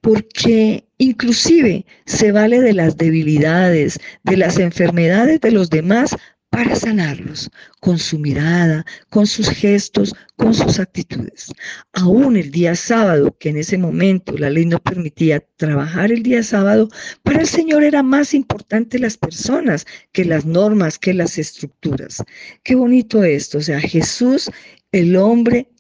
porque 0.01 0.85
inclusive 0.97 1.85
se 2.07 2.31
vale 2.31 2.61
de 2.61 2.73
las 2.73 2.97
debilidades, 2.97 3.99
de 4.23 4.37
las 4.37 4.61
enfermedades 4.61 5.40
de 5.40 5.51
los 5.51 5.71
demás 5.71 6.16
para 6.51 6.75
sanarlos 6.75 7.51
con 7.81 7.99
su 7.99 8.19
mirada, 8.19 8.85
con 9.11 9.27
sus 9.27 9.49
gestos, 9.49 10.15
con 10.37 10.55
sus 10.55 10.79
actitudes. 10.79 11.53
Aún 11.93 12.37
el 12.37 12.51
día 12.51 12.75
sábado, 12.75 13.37
que 13.39 13.51
en 13.51 13.59
ese 13.59 13.79
momento 13.79 14.37
la 14.37 14.51
ley 14.51 14.67
no 14.67 14.79
permitía 14.79 15.41
trabajar 15.57 16.11
el 16.11 16.23
día 16.23 16.43
sábado, 16.43 16.89
para 17.23 17.41
el 17.41 17.47
Señor 17.47 17.83
era 17.83 18.03
más 18.03 18.35
importante 18.35 18.99
las 18.99 19.17
personas 19.17 19.87
que 20.13 20.25
las 20.25 20.47
normas, 20.47 20.99
que 20.99 21.15
las 21.15 21.39
estructuras. 21.39 22.23
Qué 22.63 22.75
bonito 22.75 23.25
esto, 23.25 23.59
o 23.59 23.63
sea, 23.63 23.81
Jesús, 23.81 24.51
el 24.93 25.17
hombre 25.17 25.71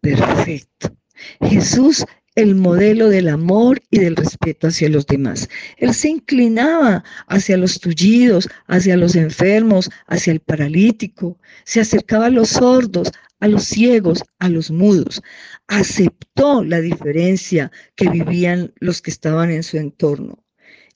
perfecto. 0.00 0.94
Jesús 1.40 2.04
el 2.38 2.54
modelo 2.54 3.08
del 3.08 3.28
amor 3.28 3.82
y 3.90 3.98
del 3.98 4.14
respeto 4.14 4.68
hacia 4.68 4.88
los 4.88 5.08
demás. 5.08 5.48
Él 5.76 5.92
se 5.92 6.08
inclinaba 6.08 7.02
hacia 7.26 7.56
los 7.56 7.80
tullidos, 7.80 8.48
hacia 8.68 8.96
los 8.96 9.16
enfermos, 9.16 9.90
hacia 10.06 10.34
el 10.34 10.38
paralítico, 10.38 11.36
se 11.64 11.80
acercaba 11.80 12.26
a 12.26 12.30
los 12.30 12.50
sordos, 12.50 13.10
a 13.40 13.48
los 13.48 13.64
ciegos, 13.64 14.22
a 14.38 14.48
los 14.48 14.70
mudos. 14.70 15.20
Aceptó 15.66 16.62
la 16.62 16.80
diferencia 16.80 17.72
que 17.96 18.08
vivían 18.08 18.72
los 18.78 19.02
que 19.02 19.10
estaban 19.10 19.50
en 19.50 19.64
su 19.64 19.76
entorno. 19.76 20.44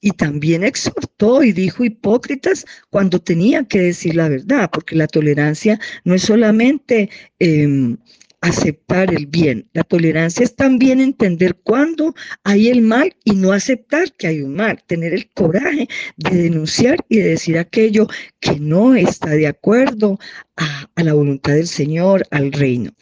Y 0.01 0.13
también 0.13 0.63
exhortó 0.63 1.43
y 1.43 1.53
dijo 1.53 1.85
hipócritas 1.85 2.67
cuando 2.91 3.21
tenía 3.21 3.65
que 3.65 3.81
decir 3.81 4.15
la 4.15 4.29
verdad, 4.29 4.71
porque 4.73 4.95
la 4.95 5.09
tolerancia 5.09 5.81
no 6.05 6.15
es 6.15 6.23
solamente 6.23 7.11
em, 7.41 7.97
aceptar 8.43 9.15
el 9.15 9.27
bien. 9.27 9.69
La 9.73 9.85
tolerancia 9.85 10.45
es 10.45 10.55
también 10.55 11.01
entender 11.01 11.55
cuándo 11.55 12.15
hay 12.45 12.69
el 12.69 12.83
mal 12.83 13.15
y 13.25 13.37
no 13.37 13.53
aceptar 13.53 14.13
que 14.13 14.27
hay 14.27 14.43
un 14.43 14.57
mal, 14.57 14.83
tener 14.87 15.15
el 15.15 15.31
coraje 15.31 15.89
de 16.17 16.37
denunciar 16.37 16.99
y 17.09 17.19
de 17.19 17.29
decir 17.31 17.57
aquello 17.57 18.09
que 18.41 18.59
no 18.61 18.95
está 18.95 19.31
de 19.31 19.47
acuerdo 19.47 20.19
a, 20.57 21.03
la 21.03 21.15
voluntad 21.15 21.55
del 21.55 21.69
Señor, 21.69 22.27
al 22.31 22.53
reino. 22.53 22.93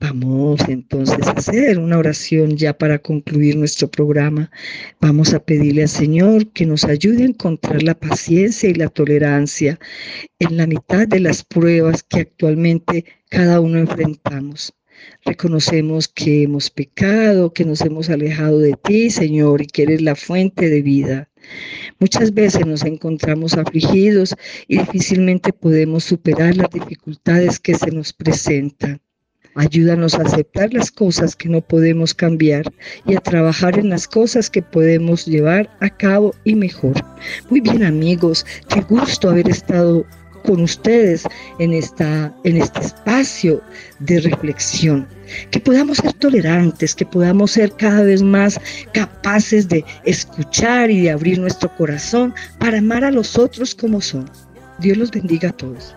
Vamos 0.00 0.60
entonces 0.66 1.28
a 1.28 1.32
hacer 1.32 1.78
una 1.78 1.98
oración 1.98 2.56
ya 2.56 2.76
para 2.76 2.98
concluir 2.98 3.56
nuestro 3.56 3.90
programa. 3.90 4.50
Vamos 4.98 5.34
a 5.34 5.40
pedirle 5.40 5.82
al 5.82 5.88
Señor 5.90 6.50
que 6.52 6.64
nos 6.64 6.84
ayude 6.84 7.22
a 7.22 7.26
encontrar 7.26 7.82
la 7.82 7.94
paciencia 7.94 8.70
y 8.70 8.74
la 8.74 8.88
tolerancia 8.88 9.78
en 10.38 10.56
la 10.56 10.66
mitad 10.66 11.06
de 11.06 11.20
las 11.20 11.44
pruebas 11.44 12.02
que 12.02 12.20
actualmente 12.20 13.04
cada 13.28 13.60
uno 13.60 13.78
enfrentamos. 13.78 14.72
Reconocemos 15.26 16.08
que 16.08 16.44
hemos 16.44 16.70
pecado, 16.70 17.52
que 17.52 17.66
nos 17.66 17.82
hemos 17.82 18.08
alejado 18.08 18.58
de 18.58 18.72
ti, 18.82 19.10
Señor, 19.10 19.60
y 19.60 19.66
que 19.66 19.82
eres 19.82 20.00
la 20.00 20.16
fuente 20.16 20.70
de 20.70 20.80
vida. 20.80 21.30
Muchas 21.98 22.32
veces 22.32 22.64
nos 22.64 22.84
encontramos 22.84 23.54
afligidos 23.54 24.34
y 24.66 24.78
difícilmente 24.78 25.52
podemos 25.52 26.04
superar 26.04 26.56
las 26.56 26.70
dificultades 26.70 27.60
que 27.60 27.74
se 27.74 27.90
nos 27.90 28.14
presentan. 28.14 29.02
Ayúdanos 29.56 30.14
a 30.14 30.22
aceptar 30.22 30.72
las 30.72 30.92
cosas 30.92 31.34
que 31.34 31.48
no 31.48 31.60
podemos 31.60 32.14
cambiar 32.14 32.72
y 33.04 33.16
a 33.16 33.20
trabajar 33.20 33.78
en 33.78 33.90
las 33.90 34.06
cosas 34.06 34.48
que 34.48 34.62
podemos 34.62 35.26
llevar 35.26 35.68
a 35.80 35.90
cabo 35.90 36.34
y 36.44 36.54
mejor. 36.54 36.94
Muy 37.48 37.60
bien 37.60 37.82
amigos, 37.82 38.46
qué 38.68 38.80
gusto 38.82 39.28
haber 39.28 39.48
estado 39.48 40.06
con 40.44 40.62
ustedes 40.62 41.24
en, 41.58 41.72
esta, 41.72 42.34
en 42.44 42.56
este 42.56 42.80
espacio 42.80 43.60
de 43.98 44.20
reflexión. 44.20 45.06
Que 45.50 45.60
podamos 45.60 45.98
ser 45.98 46.12
tolerantes, 46.14 46.94
que 46.94 47.06
podamos 47.06 47.52
ser 47.52 47.72
cada 47.72 48.02
vez 48.02 48.22
más 48.22 48.60
capaces 48.94 49.68
de 49.68 49.84
escuchar 50.04 50.90
y 50.90 51.02
de 51.02 51.10
abrir 51.10 51.38
nuestro 51.38 51.74
corazón 51.76 52.34
para 52.58 52.78
amar 52.78 53.04
a 53.04 53.10
los 53.10 53.36
otros 53.36 53.74
como 53.74 54.00
son. 54.00 54.30
Dios 54.78 54.96
los 54.96 55.10
bendiga 55.10 55.50
a 55.50 55.56
todos. 55.56 55.94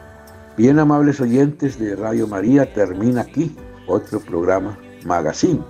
Bien 0.56 0.78
amables 0.78 1.20
oyentes 1.20 1.80
de 1.80 1.96
Radio 1.96 2.28
María, 2.28 2.72
termina 2.72 3.22
aquí 3.22 3.56
otro 3.88 4.20
programa 4.20 4.78
Magazine 5.04 5.64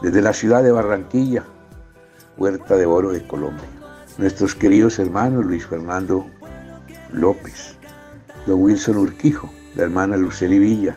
desde 0.00 0.22
la 0.22 0.32
ciudad 0.32 0.62
de 0.62 0.72
Barranquilla, 0.72 1.44
Huerta 2.38 2.78
de 2.78 2.86
Oro 2.86 3.12
de 3.12 3.26
Colombia. 3.26 3.66
Nuestros 4.16 4.54
queridos 4.54 4.98
hermanos 4.98 5.44
Luis 5.44 5.66
Fernando 5.66 6.26
López, 7.12 7.76
don 8.46 8.62
Wilson 8.62 8.96
Urquijo, 8.96 9.50
la 9.76 9.82
hermana 9.82 10.16
Luceli 10.16 10.58
Villa 10.58 10.96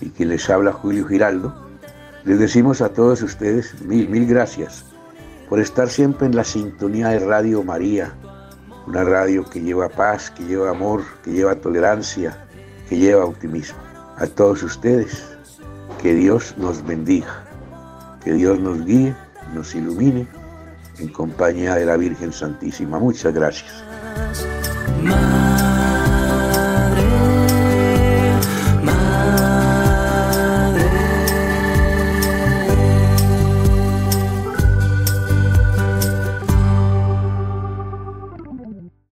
y 0.00 0.10
quien 0.10 0.28
les 0.28 0.48
habla 0.48 0.72
Julio 0.72 1.08
Giraldo, 1.08 1.52
les 2.24 2.38
decimos 2.38 2.82
a 2.82 2.90
todos 2.90 3.20
ustedes 3.22 3.82
mil, 3.82 4.08
mil 4.08 4.28
gracias 4.28 4.84
por 5.48 5.58
estar 5.58 5.88
siempre 5.88 6.28
en 6.28 6.36
la 6.36 6.44
sintonía 6.44 7.08
de 7.08 7.18
Radio 7.18 7.64
María 7.64 8.14
una 8.86 9.04
radio 9.04 9.44
que 9.44 9.60
lleva 9.60 9.88
paz, 9.88 10.30
que 10.30 10.44
lleva 10.44 10.70
amor, 10.70 11.02
que 11.24 11.32
lleva 11.32 11.54
tolerancia, 11.54 12.36
que 12.88 12.98
lleva 12.98 13.24
optimismo. 13.24 13.78
A 14.16 14.26
todos 14.26 14.62
ustedes, 14.62 15.24
que 16.00 16.14
Dios 16.14 16.54
nos 16.58 16.84
bendiga, 16.84 17.44
que 18.22 18.32
Dios 18.32 18.58
nos 18.58 18.84
guíe, 18.84 19.14
nos 19.54 19.74
ilumine 19.74 20.26
en 20.98 21.08
compañía 21.08 21.74
de 21.74 21.86
la 21.86 21.96
Virgen 21.96 22.32
Santísima. 22.32 22.98
Muchas 22.98 23.32
gracias. 23.32 23.84